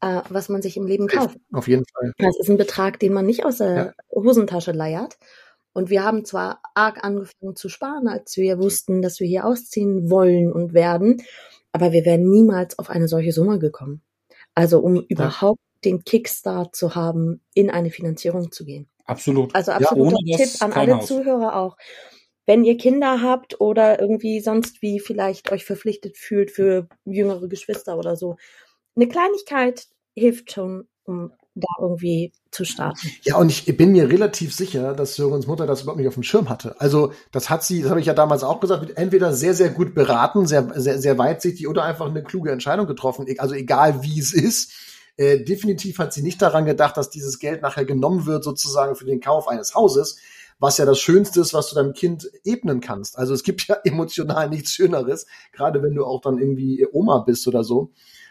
äh, 0.00 0.22
was 0.28 0.48
man 0.48 0.62
sich 0.62 0.76
im 0.76 0.86
Leben 0.86 1.06
kauft. 1.06 1.38
Auf 1.52 1.68
jeden 1.68 1.84
Fall. 1.86 2.12
Das 2.18 2.38
ist 2.38 2.50
ein 2.50 2.56
Betrag, 2.56 2.98
den 2.98 3.12
man 3.12 3.26
nicht 3.26 3.44
aus 3.44 3.58
der 3.58 3.74
ja. 3.74 3.94
Hosentasche 4.10 4.72
leiert. 4.72 5.16
Und 5.72 5.90
wir 5.90 6.04
haben 6.04 6.24
zwar 6.24 6.60
arg 6.74 7.04
angefangen 7.04 7.54
zu 7.54 7.68
sparen, 7.68 8.08
als 8.08 8.36
wir 8.36 8.58
wussten, 8.58 9.02
dass 9.02 9.20
wir 9.20 9.26
hier 9.26 9.44
ausziehen 9.44 10.10
wollen 10.10 10.52
und 10.52 10.74
werden, 10.74 11.22
aber 11.72 11.92
wir 11.92 12.04
wären 12.04 12.28
niemals 12.28 12.78
auf 12.78 12.90
eine 12.90 13.08
solche 13.08 13.32
Summe 13.32 13.58
gekommen. 13.58 14.02
Also 14.54 14.80
um 14.80 14.96
ja. 14.96 15.02
überhaupt 15.08 15.60
den 15.84 16.04
Kickstart 16.04 16.74
zu 16.74 16.94
haben, 16.94 17.40
in 17.54 17.70
eine 17.70 17.90
Finanzierung 17.90 18.50
zu 18.52 18.64
gehen. 18.64 18.88
Absolut. 19.06 19.54
Also 19.54 19.72
absoluter 19.72 20.16
ja, 20.24 20.36
Tipp 20.36 20.50
an 20.60 20.72
alle 20.72 20.96
Haus. 20.96 21.06
Zuhörer 21.06 21.56
auch. 21.56 21.76
Wenn 22.46 22.64
ihr 22.64 22.76
Kinder 22.76 23.22
habt 23.22 23.60
oder 23.60 24.00
irgendwie 24.00 24.40
sonst 24.40 24.82
wie 24.82 24.98
vielleicht 24.98 25.52
euch 25.52 25.64
verpflichtet 25.64 26.16
fühlt 26.16 26.50
für 26.50 26.88
jüngere 27.04 27.48
Geschwister 27.48 27.96
oder 27.96 28.16
so, 28.16 28.36
eine 28.96 29.08
Kleinigkeit 29.08 29.86
hilft 30.14 30.52
schon, 30.52 30.88
um 31.04 31.32
da 31.54 31.66
irgendwie 31.80 32.32
zu 32.50 32.64
starten. 32.64 33.08
Ja, 33.22 33.36
und 33.36 33.50
ich 33.50 33.76
bin 33.76 33.92
mir 33.92 34.08
relativ 34.08 34.54
sicher, 34.54 34.94
dass 34.94 35.14
Sörens 35.14 35.46
Mutter 35.46 35.66
das 35.66 35.82
überhaupt 35.82 35.98
nicht 35.98 36.08
auf 36.08 36.14
dem 36.14 36.22
Schirm 36.22 36.48
hatte. 36.48 36.80
Also 36.80 37.12
das 37.32 37.50
hat 37.50 37.64
sie, 37.64 37.82
das 37.82 37.90
habe 37.90 38.00
ich 38.00 38.06
ja 38.06 38.14
damals 38.14 38.42
auch 38.44 38.60
gesagt, 38.60 38.96
entweder 38.96 39.32
sehr, 39.32 39.54
sehr 39.54 39.70
gut 39.70 39.94
beraten, 39.94 40.46
sehr, 40.46 40.72
sehr, 40.80 41.00
sehr 41.00 41.18
weitsichtig 41.18 41.68
oder 41.68 41.84
einfach 41.84 42.06
eine 42.06 42.22
kluge 42.22 42.50
Entscheidung 42.50 42.86
getroffen. 42.86 43.26
E, 43.26 43.38
also 43.38 43.54
egal 43.54 44.02
wie 44.02 44.18
es 44.18 44.32
ist. 44.32 44.72
Äh, 45.16 45.44
definitiv 45.44 45.98
hat 45.98 46.12
sie 46.12 46.22
nicht 46.22 46.40
daran 46.40 46.64
gedacht, 46.64 46.96
dass 46.96 47.10
dieses 47.10 47.38
Geld 47.38 47.62
nachher 47.62 47.84
genommen 47.84 48.26
wird, 48.26 48.44
sozusagen 48.44 48.94
für 48.94 49.04
den 49.04 49.20
Kauf 49.20 49.48
eines 49.48 49.74
Hauses, 49.74 50.16
was 50.58 50.78
ja 50.78 50.84
das 50.84 51.00
Schönste 51.00 51.40
ist, 51.40 51.52
was 51.52 51.68
du 51.68 51.74
deinem 51.74 51.94
Kind 51.94 52.30
ebnen 52.44 52.80
kannst. 52.80 53.18
Also 53.18 53.34
es 53.34 53.42
gibt 53.42 53.66
ja 53.66 53.76
emotional 53.84 54.48
nichts 54.48 54.72
Schöneres, 54.72 55.26
gerade 55.52 55.82
wenn 55.82 55.94
du 55.94 56.04
auch 56.04 56.20
dann 56.20 56.38
irgendwie 56.38 56.86
Oma 56.90 57.18
bist 57.18 57.46
oder 57.48 57.64
so. 57.64 57.90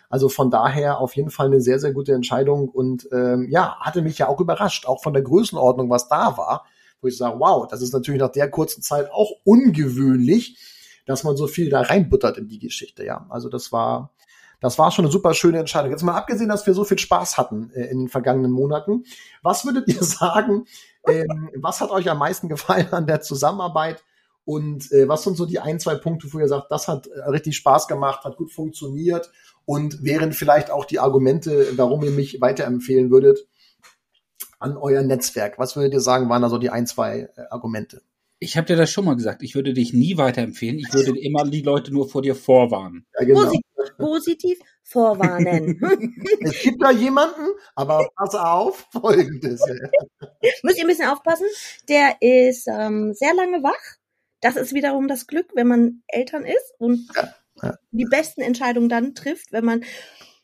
Also 0.09 0.27
von 0.27 0.49
daher 0.49 0.99
auf 0.99 1.15
jeden 1.15 1.29
Fall 1.29 1.45
eine 1.45 1.61
sehr, 1.61 1.79
sehr 1.79 1.93
gute 1.93 2.13
Entscheidung 2.13 2.67
und 2.67 3.07
ähm, 3.11 3.47
ja, 3.49 3.77
hatte 3.79 4.01
mich 4.01 4.17
ja 4.17 4.27
auch 4.27 4.39
überrascht, 4.39 4.87
auch 4.87 5.03
von 5.03 5.13
der 5.13 5.21
Größenordnung, 5.21 5.89
was 5.89 6.09
da 6.09 6.35
war, 6.35 6.65
wo 6.99 7.07
ich 7.07 7.15
sage, 7.15 7.39
wow, 7.39 7.67
das 7.67 7.83
ist 7.83 7.93
natürlich 7.93 8.19
nach 8.19 8.31
der 8.31 8.49
kurzen 8.49 8.81
Zeit 8.81 9.11
auch 9.11 9.31
ungewöhnlich, 9.43 10.57
dass 11.05 11.23
man 11.23 11.37
so 11.37 11.45
viel 11.45 11.69
da 11.69 11.81
reinbuttert 11.81 12.39
in 12.39 12.47
die 12.47 12.59
Geschichte, 12.59 13.05
ja. 13.05 13.27
Also 13.29 13.49
das 13.49 13.71
war, 13.71 14.11
das 14.59 14.79
war 14.79 14.91
schon 14.91 15.05
eine 15.05 15.11
super 15.11 15.35
schöne 15.35 15.59
Entscheidung. 15.59 15.91
Jetzt 15.91 16.03
mal 16.03 16.17
abgesehen, 16.17 16.49
dass 16.49 16.65
wir 16.65 16.73
so 16.73 16.83
viel 16.83 16.99
Spaß 16.99 17.37
hatten 17.37 17.71
äh, 17.75 17.85
in 17.85 17.99
den 17.99 18.09
vergangenen 18.09 18.51
Monaten. 18.51 19.03
Was 19.43 19.63
würdet 19.65 19.87
ihr 19.87 20.03
sagen, 20.03 20.65
ähm, 21.07 21.51
was 21.55 21.81
hat 21.81 21.91
euch 21.91 22.09
am 22.09 22.17
meisten 22.17 22.49
gefallen 22.49 22.91
an 22.91 23.05
der 23.05 23.21
Zusammenarbeit? 23.21 24.03
Und 24.43 24.91
äh, 24.91 25.07
was 25.07 25.23
sind 25.23 25.37
so 25.37 25.45
die 25.45 25.59
ein, 25.59 25.79
zwei 25.79 25.93
Punkte, 25.93 26.27
wo 26.33 26.39
ihr 26.39 26.47
sagt, 26.47 26.71
das 26.71 26.87
hat 26.87 27.05
äh, 27.05 27.29
richtig 27.29 27.55
Spaß 27.57 27.87
gemacht, 27.87 28.23
hat 28.23 28.37
gut 28.37 28.51
funktioniert 28.51 29.29
und 29.69 30.03
wären 30.03 30.33
vielleicht 30.33 30.71
auch 30.71 30.83
die 30.83 30.97
Argumente, 30.97 31.77
warum 31.77 32.03
ihr 32.03 32.09
mich 32.09 32.41
weiterempfehlen 32.41 33.11
würdet 33.11 33.47
an 34.57 34.75
euer 34.75 35.03
Netzwerk. 35.03 35.59
Was 35.59 35.75
würdet 35.75 35.93
ihr 35.93 35.99
sagen, 35.99 36.27
waren 36.27 36.41
da 36.41 36.49
so 36.49 36.57
die 36.57 36.71
ein, 36.71 36.87
zwei 36.87 37.29
äh, 37.35 37.41
Argumente? 37.51 38.01
Ich 38.39 38.57
habe 38.57 38.65
dir 38.65 38.75
das 38.75 38.89
schon 38.89 39.05
mal 39.05 39.15
gesagt. 39.15 39.43
Ich 39.43 39.53
würde 39.53 39.75
dich 39.75 39.93
nie 39.93 40.17
weiterempfehlen. 40.17 40.79
Ich 40.79 40.91
würde 40.91 41.15
immer 41.21 41.47
die 41.47 41.61
Leute 41.61 41.93
nur 41.93 42.09
vor 42.09 42.23
dir 42.23 42.33
vorwarnen. 42.33 43.05
Ja, 43.19 43.25
genau. 43.27 43.41
Positiv, 43.41 43.97
positiv 43.99 44.59
vorwarnen. 44.81 45.79
es 46.39 46.61
gibt 46.63 46.81
da 46.81 46.89
jemanden, 46.89 47.49
aber 47.75 48.09
pass 48.15 48.33
auf, 48.33 48.87
folgendes. 48.91 49.61
Müsst 50.63 50.79
ihr 50.79 50.83
ein 50.83 50.87
bisschen 50.87 51.09
aufpassen. 51.09 51.45
Der 51.87 52.15
ist 52.21 52.67
ähm, 52.67 53.13
sehr 53.13 53.35
lange 53.35 53.61
wach. 53.61 53.97
Das 54.41 54.55
ist 54.55 54.73
wiederum 54.73 55.07
das 55.07 55.27
Glück, 55.27 55.51
wenn 55.53 55.67
man 55.67 56.01
Eltern 56.07 56.43
ist 56.43 56.73
und 56.79 57.07
ja 57.15 57.35
ja. 57.61 57.75
die 57.91 58.05
besten 58.05 58.41
Entscheidungen 58.41 58.89
dann 58.89 59.15
trifft, 59.15 59.51
wenn 59.51 59.65
man 59.65 59.83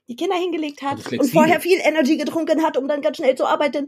die 0.07 0.15
Kinder 0.15 0.35
hingelegt 0.35 0.81
hat 0.83 1.03
also 1.03 1.17
und 1.17 1.31
vorher 1.31 1.59
viel 1.59 1.79
Energy 1.81 2.17
getrunken 2.17 2.63
hat, 2.63 2.77
um 2.77 2.87
dann 2.87 3.01
ganz 3.01 3.17
schnell 3.17 3.35
zu 3.35 3.45
arbeiten. 3.45 3.87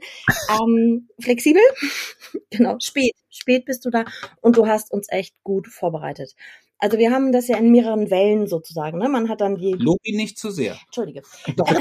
Ähm, 0.50 1.10
flexibel, 1.20 1.62
genau, 2.50 2.78
spät, 2.80 3.14
spät 3.30 3.66
bist 3.66 3.86
du 3.86 3.90
da 3.90 4.06
und 4.42 4.58
du 4.58 4.68
hast 4.68 4.92
uns 4.92 5.08
echt 5.10 5.36
gut 5.44 5.68
vorbereitet. 5.68 6.34
Also 6.80 7.00
wir 7.00 7.12
haben 7.12 7.32
das 7.32 7.48
ja 7.48 7.58
in 7.58 7.72
mehreren 7.72 8.12
Wellen 8.12 8.48
sozusagen. 8.48 9.00
Ne? 9.00 9.10
Man 9.10 9.30
hat 9.30 9.42
dann 9.42 9.56
die. 9.56 9.74
Lob 9.74 9.98
ihn 10.04 10.18
nicht 10.18 10.38
zu 10.38 10.52
sehr. 10.52 10.78
Entschuldige. 10.86 11.24
Doch, 11.56 11.74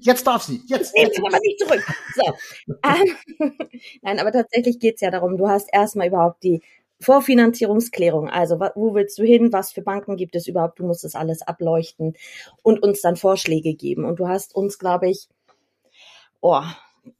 jetzt 0.00 0.26
darf 0.26 0.44
sie. 0.44 0.62
Jetzt. 0.66 0.94
Nehmen 0.94 1.10
Sie 1.12 1.22
aber 1.22 1.40
nicht 1.40 1.58
zurück. 1.58 1.84
So. 2.14 2.22
Ähm, 2.84 3.16
nein, 4.02 4.18
aber 4.18 4.30
tatsächlich 4.30 4.78
geht's 4.78 5.00
ja 5.00 5.10
darum, 5.10 5.36
du 5.36 5.48
hast 5.48 5.68
erstmal 5.72 6.08
überhaupt 6.08 6.42
die 6.42 6.62
Vorfinanzierungsklärung. 7.00 8.28
Also 8.28 8.58
wo 8.74 8.94
willst 8.94 9.18
du 9.18 9.24
hin? 9.24 9.52
Was 9.52 9.72
für 9.72 9.82
Banken 9.82 10.16
gibt 10.16 10.36
es 10.36 10.46
überhaupt? 10.46 10.78
Du 10.78 10.86
musst 10.86 11.04
das 11.04 11.14
alles 11.14 11.42
ableuchten 11.42 12.14
und 12.62 12.82
uns 12.82 13.00
dann 13.00 13.16
Vorschläge 13.16 13.74
geben. 13.74 14.04
Und 14.04 14.20
du 14.20 14.28
hast 14.28 14.54
uns, 14.54 14.78
glaube 14.78 15.08
ich, 15.10 15.28
oh, 16.40 16.62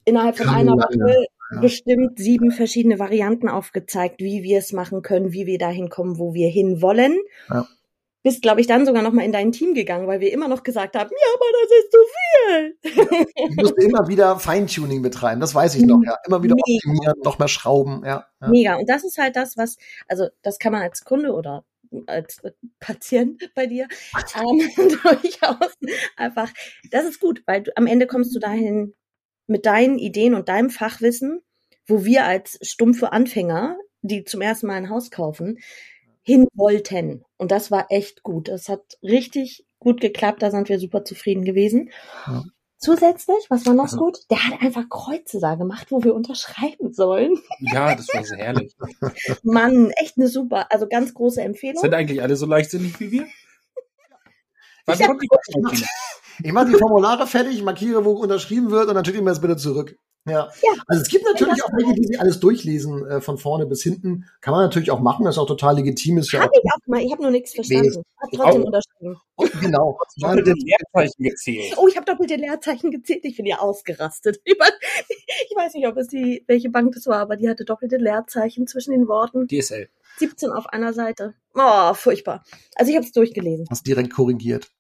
innerhalb 0.05 0.37
von 0.37 0.49
einer 0.49 0.73
Woche 0.73 1.27
ja. 1.53 1.61
bestimmt 1.61 2.19
sieben 2.19 2.51
verschiedene 2.51 2.99
Varianten 2.99 3.49
aufgezeigt, 3.49 4.21
wie 4.21 4.43
wir 4.43 4.59
es 4.59 4.73
machen 4.73 5.03
können, 5.03 5.33
wie 5.33 5.47
wir 5.47 5.59
dahin 5.59 5.89
kommen, 5.89 6.19
wo 6.19 6.35
wir 6.35 6.49
hin 6.49 6.81
wollen. 6.81 7.19
Ja. 7.51 7.67
Bist, 8.25 8.43
glaube 8.43 8.61
ich, 8.61 8.67
dann 8.67 8.87
sogar 8.87 9.03
noch 9.03 9.13
mal 9.13 9.25
in 9.25 9.33
dein 9.33 9.53
Team 9.53 9.75
gegangen, 9.75 10.07
weil 10.09 10.19
wir 10.19 10.33
immer 10.33 10.49
noch 10.49 10.63
gesagt 10.63 10.97
haben, 10.97 11.11
ja, 11.11 11.29
aber 11.35 11.45
das 11.63 11.79
ist 11.79 11.93
zu 11.93 11.99
viel. 12.11 13.51
Ich 13.51 13.57
musste 13.57 13.83
immer 13.83 14.09
wieder 14.09 14.39
Feintuning 14.39 15.03
betreiben, 15.03 15.41
das 15.41 15.55
weiß 15.55 15.75
ich 15.75 15.83
noch, 15.83 16.03
ja. 16.03 16.17
Immer 16.27 16.43
wieder 16.43 16.55
Mega. 16.55 16.77
optimieren, 16.77 17.15
noch 17.23 17.39
mehr 17.39 17.49
schrauben, 17.49 18.03
ja, 18.05 18.27
ja. 18.41 18.49
Mega. 18.49 18.77
Und 18.77 18.89
das 18.89 19.05
ist 19.05 19.19
halt 19.19 19.37
das, 19.37 19.57
was, 19.59 19.77
also 20.09 20.29
das 20.43 20.59
kann 20.59 20.73
man 20.73 20.83
als 20.83 21.05
Kunde 21.05 21.33
oder 21.33 21.65
als 22.07 22.41
Patient 22.81 23.51
bei 23.55 23.67
dir 23.67 23.89
ähm, 24.35 24.71
durchaus 25.03 25.75
einfach, 26.17 26.51
das 26.91 27.05
ist 27.05 27.21
gut, 27.21 27.43
weil 27.47 27.63
du, 27.63 27.77
am 27.77 27.87
Ende 27.87 28.07
kommst 28.07 28.35
du 28.35 28.41
dahin, 28.41 28.95
mit 29.47 29.67
deinen 29.67 29.99
Ideen 29.99 30.35
und 30.35 30.49
deinem 30.49 30.71
Fachwissen, 30.71 31.43
wo 31.87 32.05
wir 32.05 32.25
als 32.25 32.59
stumpfe 32.63 33.13
Anfänger, 33.13 33.77
die 34.03 34.25
zum 34.25 34.41
ersten 34.41 34.67
Mal 34.67 34.77
ein 34.77 34.91
Haus 34.91 35.11
kaufen, 35.11 35.59
hin 36.25 36.49
wollten. 36.55 37.25
Und 37.37 37.51
das 37.51 37.71
war 37.71 37.87
echt 37.91 38.23
gut. 38.23 38.49
Das 38.49 38.69
hat 38.69 38.83
richtig 39.03 39.67
gut 39.79 40.01
geklappt. 40.01 40.43
Da 40.43 40.51
sind 40.51 40.69
wir 40.69 40.81
super 40.81 41.05
zufrieden 41.05 41.45
gewesen. 41.45 41.91
Ja. 42.27 42.43
Zusätzlich, 42.79 43.39
was 43.49 43.65
war 43.65 43.73
noch 43.73 43.85
also, 43.85 43.97
gut? 43.97 44.19
Der 44.31 44.47
hat 44.47 44.61
einfach 44.61 44.89
Kreuze 44.91 45.39
da 45.41 45.55
gemacht, 45.55 45.87
wo 45.91 46.05
wir 46.05 46.15
unterschreiben 46.15 46.93
sollen. 46.93 47.39
Ja, 47.61 47.95
das 47.95 48.09
war 48.13 48.25
sehr 48.25 48.39
herrlich. 48.39 48.75
Mann, 49.43 49.91
echt 49.93 50.19
eine 50.19 50.29
super, 50.29 50.71
also 50.71 50.87
ganz 50.87 51.15
große 51.15 51.41
Empfehlung. 51.41 51.81
Sind 51.81 51.95
eigentlich 51.95 52.21
alle 52.21 52.37
so 52.37 52.45
leichtsinnig 52.45 52.99
wie 53.01 53.11
wir? 53.11 53.27
Was 54.87 54.99
kommt 54.99 55.23
die 55.23 55.29
ich 56.45 56.53
mache 56.53 56.67
die 56.67 56.77
Formulare 56.77 57.27
fertig, 57.27 57.63
markiere, 57.63 58.05
wo 58.05 58.13
unterschrieben 58.13 58.71
wird 58.71 58.89
und 58.89 58.95
dann 58.97 59.05
schicke 59.05 59.19
ich 59.19 59.25
mir 59.25 59.31
das 59.31 59.41
bitte 59.41 59.57
zurück. 59.57 59.97
Ja. 60.27 60.51
ja. 60.63 60.73
Also 60.87 61.03
es 61.03 61.09
gibt 61.09 61.25
natürlich 61.25 61.63
auch 61.63 61.71
welche, 61.77 61.93
die 61.95 62.07
sich 62.07 62.21
alles 62.21 62.41
durchlesen, 62.41 63.07
äh, 63.07 63.21
von 63.21 63.37
vorne 63.37 63.67
bis 63.67 63.83
hinten. 63.83 64.25
Kann 64.41 64.53
man 64.53 64.63
natürlich 64.63 64.91
auch 64.91 65.01
machen, 65.01 65.25
das 65.25 65.35
ist 65.35 65.39
auch 65.39 65.47
total 65.47 65.77
legitim. 65.77 66.19
Ist 66.19 66.33
ja 66.33 66.41
hab 66.41 66.51
ich 66.53 66.61
auch 66.73 66.87
mal, 66.87 67.03
ich 67.03 67.13
habe 67.13 67.23
nur 67.23 67.31
nichts 67.31 67.53
verstanden. 67.53 68.03
Hab 68.19 68.31
trotzdem 68.33 68.63
auch. 68.63 68.67
unterschrieben. 68.67 69.17
Oh, 69.37 69.47
genau. 69.61 69.99
Doppelte 70.17 70.55
Leerzeichen 70.55 71.23
gezählt. 71.23 71.75
Oh, 71.77 71.89
ich 71.89 71.97
habe 71.97 72.07
doppelte 72.07 72.37
Leerzeichen 72.37 72.91
gezählt. 72.91 73.25
Ich 73.25 73.37
bin 73.37 73.47
ja 73.47 73.59
ausgerastet. 73.59 74.41
Ich 75.51 75.57
weiß 75.57 75.75
nicht, 75.75 75.87
ob 75.87 75.97
es 75.97 76.09
die, 76.09 76.45
welche 76.47 76.71
Bank 76.71 76.95
das 76.95 77.07
war, 77.07 77.19
aber 77.19 77.37
die 77.37 77.49
hatte 77.49 77.65
doppelte 77.65 77.97
Leerzeichen 77.97 78.67
zwischen 78.67 78.93
den 78.93 79.09
Worten. 79.09 79.47
DSL. 79.49 79.89
17 80.19 80.51
auf 80.51 80.67
einer 80.67 80.93
Seite. 80.93 81.35
Oh, 81.55 81.95
furchtbar. 81.95 82.45
Also 82.77 82.91
ich 82.91 82.97
habe 82.97 83.07
es 83.07 83.13
durchgelesen. 83.13 83.67
Hast 83.71 83.87
direkt 83.87 84.13
korrigiert. 84.13 84.71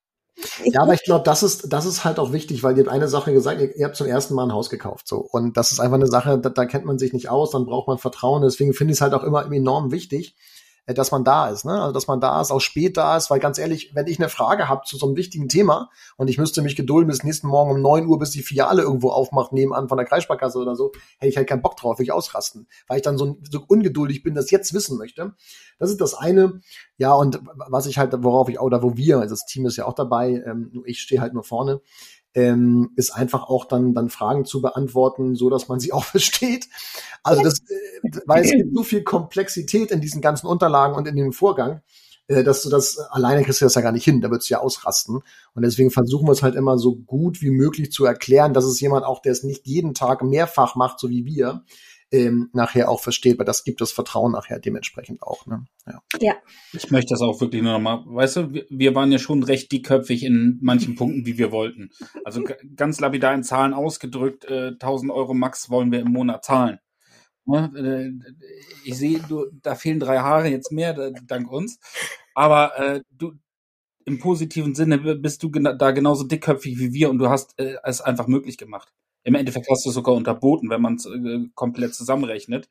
Ja, 0.64 0.82
aber 0.82 0.94
ich 0.94 1.04
glaube, 1.04 1.24
das 1.24 1.42
ist, 1.42 1.72
das 1.72 1.86
ist 1.86 2.04
halt 2.04 2.18
auch 2.18 2.32
wichtig, 2.32 2.62
weil 2.62 2.76
ihr 2.76 2.84
habt 2.84 2.92
eine 2.92 3.08
Sache 3.08 3.32
gesagt, 3.32 3.60
ihr, 3.60 3.74
ihr, 3.76 3.86
habt 3.86 3.96
zum 3.96 4.06
ersten 4.06 4.34
Mal 4.34 4.44
ein 4.44 4.52
Haus 4.52 4.68
gekauft, 4.68 5.06
so. 5.06 5.18
Und 5.18 5.56
das 5.56 5.72
ist 5.72 5.80
einfach 5.80 5.94
eine 5.94 6.06
Sache, 6.06 6.38
da, 6.38 6.48
da 6.48 6.64
kennt 6.66 6.84
man 6.84 6.98
sich 6.98 7.12
nicht 7.12 7.28
aus, 7.28 7.50
dann 7.50 7.66
braucht 7.66 7.88
man 7.88 7.98
Vertrauen. 7.98 8.42
Deswegen 8.42 8.74
finde 8.74 8.92
ich 8.92 8.98
es 8.98 9.00
halt 9.00 9.14
auch 9.14 9.22
immer 9.22 9.50
enorm 9.50 9.92
wichtig, 9.92 10.36
dass 10.86 11.10
man 11.10 11.24
da 11.24 11.48
ist, 11.48 11.64
ne? 11.64 11.80
Also 11.80 11.92
dass 11.92 12.06
man 12.06 12.20
da 12.20 12.40
ist, 12.40 12.50
auch 12.50 12.60
spät 12.60 12.96
da 12.98 13.16
ist, 13.16 13.30
weil 13.30 13.40
ganz 13.40 13.58
ehrlich, 13.58 13.92
wenn 13.94 14.06
ich 14.06 14.18
eine 14.18 14.28
Frage 14.28 14.68
habe 14.68 14.82
zu 14.84 14.98
so 14.98 15.06
einem 15.06 15.16
wichtigen 15.16 15.48
Thema 15.48 15.88
und 16.16 16.28
ich 16.28 16.36
müsste 16.36 16.60
mich 16.60 16.76
gedulden 16.76 17.08
bis 17.08 17.24
nächsten 17.24 17.48
Morgen 17.48 17.70
um 17.70 17.80
neun 17.80 18.06
Uhr, 18.06 18.18
bis 18.18 18.32
die 18.32 18.42
Filiale 18.42 18.82
irgendwo 18.82 19.08
aufmacht, 19.10 19.52
nebenan 19.52 19.88
von 19.88 19.96
der 19.96 20.06
Kreissparkasse 20.06 20.58
oder 20.58 20.76
so, 20.76 20.92
hätte 21.18 21.30
ich 21.30 21.36
halt 21.38 21.48
keinen 21.48 21.62
Bock 21.62 21.76
drauf, 21.76 21.98
will 21.98 22.04
ich 22.04 22.12
ausrasten, 22.12 22.66
weil 22.86 22.98
ich 22.98 23.02
dann 23.02 23.16
so, 23.16 23.38
so 23.50 23.64
ungeduldig 23.66 24.22
bin, 24.22 24.34
das 24.34 24.50
jetzt 24.50 24.74
wissen 24.74 24.98
möchte. 24.98 25.34
Das 25.78 25.90
ist 25.90 26.00
das 26.00 26.14
eine. 26.14 26.60
Ja, 26.98 27.14
und 27.14 27.40
was 27.68 27.86
ich 27.86 27.98
halt, 27.98 28.12
worauf 28.22 28.48
ich, 28.48 28.60
oder 28.60 28.82
wo 28.82 28.96
wir, 28.96 29.20
also 29.20 29.32
das 29.32 29.46
Team 29.46 29.66
ist 29.66 29.76
ja 29.76 29.86
auch 29.86 29.94
dabei, 29.94 30.42
ähm, 30.46 30.82
ich 30.84 31.00
stehe 31.00 31.20
halt 31.20 31.34
nur 31.34 31.44
vorne, 31.44 31.80
ähm, 32.34 32.90
ist 32.96 33.10
einfach 33.10 33.44
auch 33.44 33.64
dann, 33.64 33.94
dann 33.94 34.10
Fragen 34.10 34.44
zu 34.44 34.60
beantworten, 34.60 35.36
so 35.36 35.50
dass 35.50 35.68
man 35.68 35.80
sie 35.80 35.92
auch 35.92 36.04
versteht. 36.04 36.68
Also 37.22 37.42
das, 37.42 37.60
äh, 37.60 38.10
weil 38.26 38.44
es 38.44 38.50
gibt 38.50 38.74
so 38.74 38.82
viel 38.82 39.02
Komplexität 39.02 39.90
in 39.90 40.00
diesen 40.00 40.20
ganzen 40.20 40.46
Unterlagen 40.46 40.96
und 40.96 41.08
in 41.08 41.16
dem 41.16 41.32
Vorgang, 41.32 41.80
äh, 42.26 42.42
dass 42.42 42.62
du 42.62 42.70
das 42.70 42.98
alleine 42.98 43.44
kriegst 43.44 43.60
du 43.60 43.66
das 43.66 43.74
ja 43.74 43.82
gar 43.82 43.92
nicht 43.92 44.04
hin, 44.04 44.20
da 44.20 44.30
würdest 44.30 44.50
du 44.50 44.54
ja 44.54 44.60
ausrasten. 44.60 45.20
Und 45.54 45.62
deswegen 45.62 45.90
versuchen 45.90 46.26
wir 46.26 46.32
es 46.32 46.42
halt 46.42 46.56
immer 46.56 46.78
so 46.78 46.96
gut 46.96 47.40
wie 47.40 47.50
möglich 47.50 47.92
zu 47.92 48.04
erklären, 48.04 48.52
dass 48.52 48.64
es 48.64 48.80
jemand 48.80 49.04
auch, 49.04 49.22
der 49.22 49.32
es 49.32 49.44
nicht 49.44 49.66
jeden 49.66 49.94
Tag 49.94 50.22
mehrfach 50.22 50.74
macht, 50.74 50.98
so 50.98 51.08
wie 51.10 51.24
wir, 51.24 51.64
ähm, 52.14 52.48
nachher 52.52 52.88
auch 52.88 53.00
versteht, 53.00 53.38
weil 53.38 53.44
das 53.44 53.64
gibt 53.64 53.80
das 53.80 53.90
Vertrauen 53.90 54.32
nachher 54.32 54.60
dementsprechend 54.60 55.22
auch. 55.22 55.46
Ne? 55.46 55.64
Ja. 55.86 56.02
ja. 56.20 56.34
Ich 56.72 56.90
möchte 56.92 57.14
das 57.14 57.20
auch 57.20 57.40
wirklich 57.40 57.62
nur 57.62 57.72
nochmal, 57.72 58.04
weißt 58.06 58.36
du, 58.36 58.52
wir, 58.52 58.66
wir 58.70 58.94
waren 58.94 59.10
ja 59.10 59.18
schon 59.18 59.42
recht 59.42 59.72
dickköpfig 59.72 60.22
in 60.22 60.58
manchen 60.62 60.94
Punkten, 60.96 61.26
wie 61.26 61.38
wir 61.38 61.50
wollten. 61.50 61.90
Also 62.24 62.44
ganz 62.76 63.00
lapidar 63.00 63.34
in 63.34 63.42
Zahlen 63.42 63.74
ausgedrückt, 63.74 64.44
äh, 64.44 64.68
1000 64.68 65.10
Euro 65.10 65.34
max 65.34 65.70
wollen 65.70 65.90
wir 65.90 66.00
im 66.00 66.12
Monat 66.12 66.44
zahlen. 66.44 66.78
Ne? 67.46 67.72
Äh, 67.76 68.32
ich 68.84 68.96
sehe, 68.96 69.18
du, 69.28 69.46
da 69.62 69.74
fehlen 69.74 69.98
drei 69.98 70.18
Haare 70.18 70.48
jetzt 70.48 70.70
mehr, 70.70 71.12
dank 71.26 71.50
uns. 71.50 71.80
Aber 72.34 72.78
äh, 72.78 73.00
du, 73.10 73.32
im 74.04 74.20
positiven 74.20 74.74
Sinne 74.74 74.98
bist 74.98 75.42
du 75.42 75.48
da 75.48 75.90
genauso 75.90 76.24
dickköpfig 76.24 76.78
wie 76.78 76.92
wir 76.92 77.10
und 77.10 77.18
du 77.18 77.28
hast 77.28 77.58
äh, 77.58 77.76
es 77.82 78.00
einfach 78.00 78.28
möglich 78.28 78.56
gemacht. 78.56 78.92
Im 79.24 79.34
Endeffekt 79.34 79.68
hast 79.70 79.84
du 79.86 79.90
sogar 79.90 80.14
unterboten, 80.14 80.70
wenn 80.70 80.82
man 80.82 80.96
es 80.96 81.06
äh, 81.06 81.48
komplett 81.54 81.94
zusammenrechnet. 81.94 82.68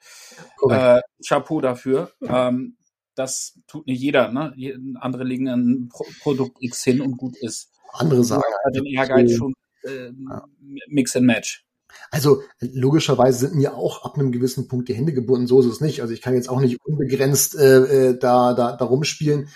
Äh, 0.70 1.02
Chapeau 1.26 1.62
dafür. 1.62 2.12
Ähm, 2.22 2.78
das 3.16 3.60
tut 3.68 3.88
nicht 3.88 4.02
jeder. 4.02 4.32
Ne? 4.32 4.54
Andere 5.00 5.24
legen 5.24 5.50
ein 5.50 5.90
Pro 5.90 6.06
Produkt 6.22 6.58
X 6.62 6.84
hin 6.84 7.02
und 7.02 7.18
gut 7.18 7.36
ist. 7.38 7.72
Andere 7.92 8.24
sagen. 8.24 8.44
Halt 8.64 8.76
den 8.76 8.86
Ehrgeiz 8.86 9.36
schon 9.36 9.54
äh, 9.84 10.12
ja. 10.12 10.48
Mix 10.88 11.16
and 11.16 11.26
Match. 11.26 11.66
Also 12.12 12.44
logischerweise 12.60 13.40
sind 13.40 13.56
mir 13.56 13.76
auch 13.76 14.04
ab 14.04 14.16
einem 14.16 14.32
gewissen 14.32 14.68
Punkt 14.68 14.88
die 14.90 14.94
Hände 14.94 15.14
gebunden. 15.14 15.48
So 15.48 15.60
ist 15.60 15.66
es 15.66 15.82
nicht. 15.82 16.02
Also 16.02 16.14
ich 16.14 16.22
kann 16.22 16.36
jetzt 16.36 16.50
auch 16.50 16.60
nicht 16.60 16.80
unbegrenzt 16.86 17.56
äh, 17.56 18.10
äh 18.10 18.18
da, 18.18 18.54
da, 18.54 18.76
da 18.76 18.86
rumspielen. 18.86 19.50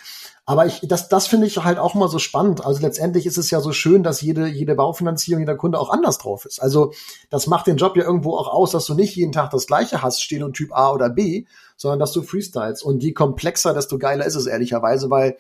Aber 0.50 0.66
ich, 0.66 0.80
das, 0.88 1.10
das 1.10 1.28
finde 1.28 1.46
ich 1.46 1.62
halt 1.62 1.78
auch 1.78 1.94
mal 1.94 2.08
so 2.08 2.20
spannend. 2.20 2.66
Also 2.66 2.82
letztendlich 2.82 3.26
ist 3.26 3.38
es 3.38 3.52
ja 3.52 3.60
so 3.60 3.74
schön, 3.74 4.02
dass 4.02 4.22
jede, 4.22 4.48
jede 4.48 4.76
Baufinanzierung, 4.76 5.42
jeder 5.42 5.58
Kunde 5.58 5.78
auch 5.78 5.90
anders 5.90 6.20
drauf 6.20 6.46
ist. 6.46 6.62
Also 6.62 6.94
das 7.30 7.48
macht 7.48 7.68
den 7.68 7.76
Job 7.76 7.98
ja 7.98 8.06
irgendwo 8.06 8.38
auch 8.38 8.48
aus, 8.48 8.72
dass 8.72 8.86
du 8.86 8.94
nicht 8.94 9.14
jeden 9.18 9.34
Tag 9.34 9.50
das 9.52 9.68
gleiche 9.68 10.02
hast, 10.02 10.24
stehen 10.24 10.44
und 10.44 10.54
Typ 10.54 10.72
A 10.72 10.94
oder 10.94 11.10
B, 11.10 11.44
sondern 11.76 12.00
dass 12.00 12.14
du 12.14 12.22
freestyles. 12.22 12.82
Und 12.82 13.04
je 13.04 13.12
komplexer, 13.12 13.74
desto 13.74 13.98
geiler 13.98 14.26
ist 14.26 14.36
es 14.36 14.48
ehrlicherweise, 14.48 15.10
weil 15.10 15.38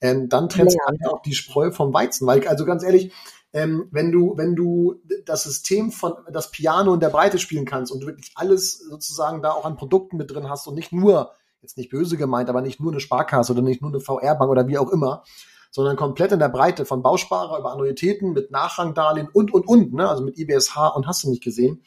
ähm, 0.00 0.30
dann 0.30 0.48
trennst 0.48 0.74
ja. 0.74 0.94
du 1.02 1.10
auch 1.10 1.20
die 1.20 1.34
Spreu 1.34 1.70
vom 1.70 1.92
Weizen. 1.92 2.26
Weil, 2.26 2.48
also 2.48 2.64
ganz 2.64 2.82
ehrlich, 2.82 3.12
ähm, 3.56 3.88
wenn 3.90 4.12
du, 4.12 4.36
wenn 4.36 4.54
du 4.54 5.00
das 5.24 5.44
System 5.44 5.90
von 5.90 6.12
das 6.30 6.50
Piano 6.50 6.92
in 6.92 7.00
der 7.00 7.08
Breite 7.08 7.38
spielen 7.38 7.64
kannst 7.64 7.90
und 7.90 8.00
du 8.00 8.06
wirklich 8.06 8.32
alles 8.34 8.78
sozusagen 8.78 9.40
da 9.40 9.52
auch 9.52 9.64
an 9.64 9.76
Produkten 9.76 10.18
mit 10.18 10.30
drin 10.30 10.50
hast 10.50 10.66
und 10.66 10.74
nicht 10.74 10.92
nur 10.92 11.32
jetzt 11.62 11.78
nicht 11.78 11.88
böse 11.88 12.18
gemeint, 12.18 12.50
aber 12.50 12.60
nicht 12.60 12.80
nur 12.80 12.92
eine 12.92 13.00
Sparkasse 13.00 13.52
oder 13.52 13.62
nicht 13.62 13.80
nur 13.80 13.90
eine 13.90 14.00
VR-Bank 14.00 14.50
oder 14.50 14.68
wie 14.68 14.76
auch 14.76 14.90
immer, 14.90 15.24
sondern 15.70 15.96
komplett 15.96 16.32
in 16.32 16.38
der 16.38 16.50
Breite 16.50 16.84
von 16.84 17.02
Bausparer 17.02 17.58
über 17.58 17.72
Annuitäten 17.72 18.34
mit 18.34 18.50
Nachrangdarlehen 18.50 19.30
und, 19.32 19.54
und, 19.54 19.66
und, 19.66 19.94
ne? 19.94 20.06
also 20.06 20.22
mit 20.22 20.36
IBSH 20.36 20.94
und 20.94 21.06
hast 21.06 21.24
du 21.24 21.30
nicht 21.30 21.42
gesehen, 21.42 21.82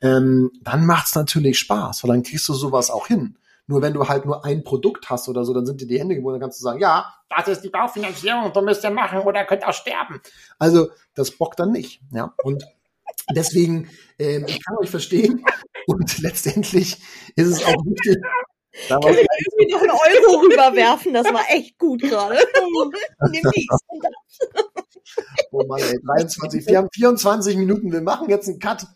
ähm, 0.00 0.50
dann 0.62 0.84
macht's 0.84 1.14
natürlich 1.14 1.60
Spaß, 1.60 2.02
weil 2.02 2.10
dann 2.10 2.24
kriegst 2.24 2.48
du 2.48 2.54
sowas 2.54 2.90
auch 2.90 3.06
hin. 3.06 3.38
Nur 3.66 3.80
wenn 3.80 3.94
du 3.94 4.06
halt 4.08 4.26
nur 4.26 4.44
ein 4.44 4.62
Produkt 4.62 5.08
hast 5.08 5.28
oder 5.28 5.44
so, 5.44 5.54
dann 5.54 5.64
sind 5.64 5.80
dir 5.80 5.86
die 5.86 5.98
Hände 5.98 6.14
gebunden, 6.14 6.38
dann 6.38 6.48
kannst 6.48 6.60
du 6.60 6.64
sagen, 6.64 6.80
ja, 6.80 7.14
das 7.30 7.48
ist 7.48 7.62
die 7.62 7.70
Baufinanzierung, 7.70 8.52
du 8.52 8.60
müsst 8.60 8.84
ja 8.84 8.90
machen 8.90 9.20
oder 9.20 9.44
könnt 9.44 9.66
auch 9.66 9.72
sterben. 9.72 10.20
Also 10.58 10.88
das 11.14 11.30
bockt 11.30 11.58
dann 11.60 11.72
nicht. 11.72 12.02
Ja. 12.12 12.34
Und 12.42 12.64
deswegen, 13.34 13.88
ähm, 14.18 14.44
ich 14.46 14.64
kann 14.64 14.76
euch 14.78 14.90
verstehen. 14.90 15.44
Und 15.86 16.18
letztendlich 16.22 16.98
ist 17.36 17.48
es 17.48 17.64
auch 17.64 17.84
wichtig, 17.84 18.16
da 18.88 18.98
Können 19.00 19.16
wir 19.16 19.26
irgendwie 19.46 19.72
noch 19.72 19.82
einen 19.82 19.90
Euro 19.90 20.40
rüberwerfen? 20.40 21.12
Das 21.12 21.26
war 21.32 21.44
echt 21.50 21.78
gut 21.78 22.02
gerade. 22.02 22.38
oh 25.52 25.64
Mann, 25.66 25.80
ey, 25.80 26.00
23. 26.04 26.66
Wir 26.66 26.78
haben 26.78 26.88
24 26.92 27.56
Minuten. 27.56 27.92
Wir 27.92 28.00
machen 28.02 28.28
jetzt 28.28 28.48
einen 28.48 28.58
Cut. 28.58 28.86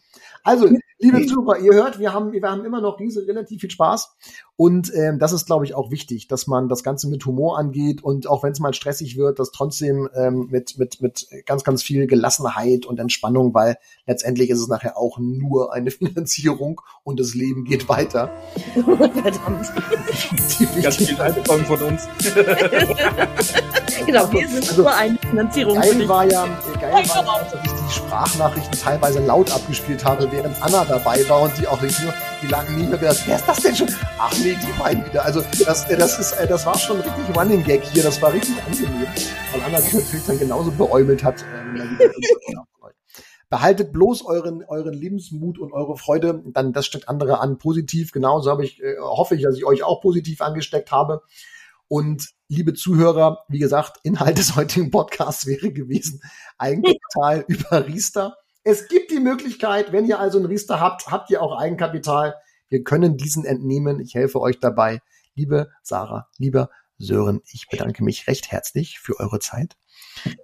Also, 0.45 0.69
liebe 0.99 1.27
Zuhörer, 1.27 1.59
ihr 1.59 1.75
hört, 1.75 1.99
wir 1.99 2.13
haben, 2.13 2.33
wir 2.33 2.43
haben 2.43 2.65
immer 2.65 2.81
noch 2.81 2.99
riese, 2.99 3.27
relativ 3.27 3.61
viel 3.61 3.71
Spaß. 3.71 4.17
Und 4.57 4.93
ähm, 4.95 5.21
das 5.21 5.33
ist, 5.33 5.47
glaube 5.47 5.65
ich, 5.65 5.75
auch 5.75 5.93
wichtig, 5.93 6.27
dass 6.27 6.49
man 6.49 6.69
das 6.69 6.83
Ganze 6.83 7.09
mit 7.09 7.25
Humor 7.25 7.59
angeht 7.59 8.03
und 8.03 8.27
auch 8.27 8.43
wenn 8.43 8.51
es 8.51 8.59
mal 8.59 8.75
stressig 8.75 9.17
wird, 9.17 9.39
das 9.39 9.53
trotzdem 9.53 10.09
ähm, 10.17 10.49
mit, 10.51 10.79
mit, 10.79 11.01
mit 11.01 11.29
ganz, 11.47 11.63
ganz 11.63 11.85
viel 11.85 12.09
Gelassenheit 12.09 12.85
und 12.85 12.99
Entspannung, 12.99 13.55
weil 13.55 13.79
letztendlich 14.07 14.51
ist 14.51 14.59
es 14.59 14.67
nachher 14.67 14.97
auch 14.97 15.19
nur 15.21 15.73
eine 15.73 15.91
Finanzierung 15.93 16.81
und 17.05 17.21
das 17.21 17.35
Leben 17.35 17.65
geht 17.65 17.89
weiter. 17.89 18.33
Verdammt. 18.75 19.73
ganz 20.83 20.97
viel 20.97 21.21
Albtraum 21.21 21.65
von 21.65 21.81
uns. 21.83 22.09
genau, 24.07 24.33
wir 24.33 24.49
sind 24.49 24.69
also, 24.69 24.83
nur 24.83 24.95
eine 24.95 25.19
Finanzierung. 25.19 25.75
Geil 25.77 26.09
war 26.09 26.25
ja, 26.29 26.47
geil 26.81 26.93
war 26.93 27.25
ja, 27.25 27.49
dass 27.53 27.65
ich 27.65 27.88
die 27.89 27.95
Sprachnachrichten 27.95 28.79
teilweise 28.79 29.21
laut 29.21 29.51
abgespielt 29.51 30.05
habe, 30.05 30.31
während 30.31 30.61
Anna 30.63 30.85
dabei 30.85 31.27
war 31.29 31.43
und 31.43 31.59
die 31.59 31.67
auch 31.67 31.81
nicht 31.81 32.03
nur, 32.03 32.13
die 32.43 32.47
lagen 32.47 32.77
nie 32.77 32.87
mehr 32.87 32.99
gedacht, 32.99 33.23
wer 33.27 33.37
ist 33.37 33.49
das 33.49 33.59
denn 33.59 33.75
schon? 33.75 33.89
Ach 34.19 34.33
nee, 34.39 34.57
die 34.61 34.79
meinen 34.79 35.05
wieder. 35.07 35.25
Also 35.25 35.43
das, 35.65 35.87
das 35.89 36.19
ist, 36.19 36.37
das 36.49 36.67
war 36.67 36.79
schon 36.79 37.01
richtig 37.01 37.37
Running 37.37 37.65
Gag 37.65 37.83
hier, 37.85 38.03
das 38.03 38.21
war 38.21 38.33
richtig 38.33 38.57
angenehm, 38.63 39.07
weil 39.53 39.63
Anna 39.63 39.81
sich 39.81 39.95
natürlich 39.95 40.27
dann 40.27 40.39
genauso 40.39 40.71
beäumelt 40.71 41.25
hat. 41.25 41.45
Ähm, 41.55 41.99
Behaltet 43.51 43.95
bloß 43.95 44.27
euren, 44.27 44.63
euren 44.65 44.93
Lebensmut 44.93 45.59
und 45.59 45.73
eure 45.73 45.97
Freude, 45.97 46.43
dann 46.53 46.75
das 46.75 46.85
steckt 46.85 47.09
andere 47.09 47.41
an 47.41 47.57
positiv. 47.57 48.13
Genauso 48.13 48.51
habe 48.51 48.63
ich, 48.63 48.83
äh, 48.83 48.97
hoffe 49.01 49.37
ich, 49.37 49.43
dass 49.43 49.57
ich 49.57 49.65
euch 49.65 49.83
auch 49.83 50.03
positiv 50.03 50.43
angesteckt 50.43 50.93
habe. 50.93 51.23
Und 51.89 52.29
liebe 52.49 52.75
Zuhörer, 52.75 53.45
wie 53.49 53.59
gesagt, 53.59 53.99
Inhalt 54.03 54.39
des 54.39 54.57
heutigen 54.57 54.91
Podcasts 54.91 55.47
wäre 55.47 55.71
gewesen, 55.73 56.23
Eigenkapital 56.57 57.45
über 57.47 57.87
Riester. 57.87 58.37
Es 58.65 58.89
gibt 58.89 59.11
die 59.11 59.21
Möglichkeit, 59.21 59.93
wenn 59.93 60.07
ihr 60.07 60.19
also 60.19 60.39
ein 60.39 60.47
Riester 60.47 60.81
habt, 60.81 61.09
habt 61.09 61.31
ihr 61.31 61.43
auch 61.43 61.59
Eigenkapital. 61.59 62.35
Wir 62.69 62.83
können 62.83 63.17
diesen 63.17 63.45
entnehmen. 63.45 64.01
Ich 64.01 64.15
helfe 64.15 64.41
euch 64.41 64.61
dabei. 64.61 65.01
Liebe 65.35 65.71
Sarah, 65.83 66.29
lieber 66.37 66.69
Sören, 66.99 67.41
ich 67.53 67.69
bedanke 67.71 68.03
mich 68.03 68.27
recht 68.27 68.51
herzlich 68.51 68.99
für 68.99 69.19
eure 69.21 69.39
Zeit. 69.39 69.77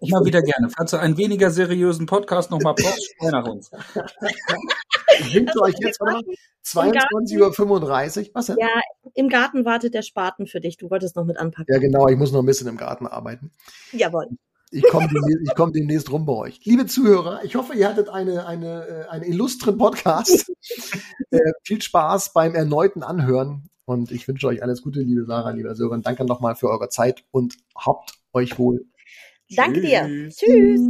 Immer 0.00 0.24
wieder 0.24 0.40
gerne. 0.40 0.70
Falls 0.70 0.92
du 0.92 0.98
einen 0.98 1.16
weniger 1.16 1.50
seriösen 1.50 2.06
Podcast 2.06 2.50
nochmal 2.50 2.74
brauchst, 2.74 3.14
nach 3.20 3.46
uns. 3.46 3.70
Ich 5.20 5.34
wünsche 5.34 5.60
euch 5.60 5.74
jetzt 5.80 6.00
22.35 6.00 8.20
Uhr. 8.20 8.26
Was 8.34 8.46
denn? 8.46 8.56
Ja, 8.58 8.68
im 9.14 9.28
Garten 9.28 9.64
wartet 9.64 9.94
der 9.94 10.02
Spaten 10.02 10.46
für 10.46 10.60
dich. 10.60 10.76
Du 10.76 10.90
wolltest 10.90 11.16
noch 11.16 11.24
mit 11.24 11.36
anpacken. 11.36 11.72
Ja, 11.72 11.78
genau. 11.78 12.08
Ich 12.08 12.16
muss 12.16 12.32
noch 12.32 12.40
ein 12.40 12.46
bisschen 12.46 12.68
im 12.68 12.76
Garten 12.76 13.06
arbeiten. 13.06 13.50
Jawohl. 13.92 14.28
Ich 14.70 14.82
komme 14.88 15.08
demnächst, 15.08 15.54
komm 15.54 15.72
demnächst 15.72 16.10
rum 16.10 16.26
bei 16.26 16.32
euch. 16.32 16.60
Liebe 16.64 16.86
Zuhörer, 16.86 17.44
ich 17.44 17.54
hoffe, 17.54 17.74
ihr 17.74 17.88
hattet 17.88 18.08
eine, 18.08 18.46
eine, 18.46 18.86
äh, 18.86 19.08
einen 19.08 19.24
illustren 19.24 19.78
Podcast. 19.78 20.50
äh, 21.30 21.38
viel 21.62 21.80
Spaß 21.80 22.32
beim 22.32 22.54
erneuten 22.54 23.04
Anhören. 23.04 23.68
Und 23.84 24.10
ich 24.10 24.26
wünsche 24.26 24.48
euch 24.48 24.62
alles 24.62 24.82
Gute, 24.82 25.00
liebe 25.00 25.26
Sarah, 25.26 25.50
lieber 25.50 25.74
Sören. 25.74 26.02
Danke 26.02 26.24
nochmal 26.24 26.56
für 26.56 26.70
eure 26.70 26.88
Zeit 26.88 27.24
und 27.30 27.54
habt 27.76 28.14
euch 28.32 28.58
wohl. 28.58 28.86
Danke 29.50 29.80
dir. 29.80 30.30
Tschüss. 30.30 30.80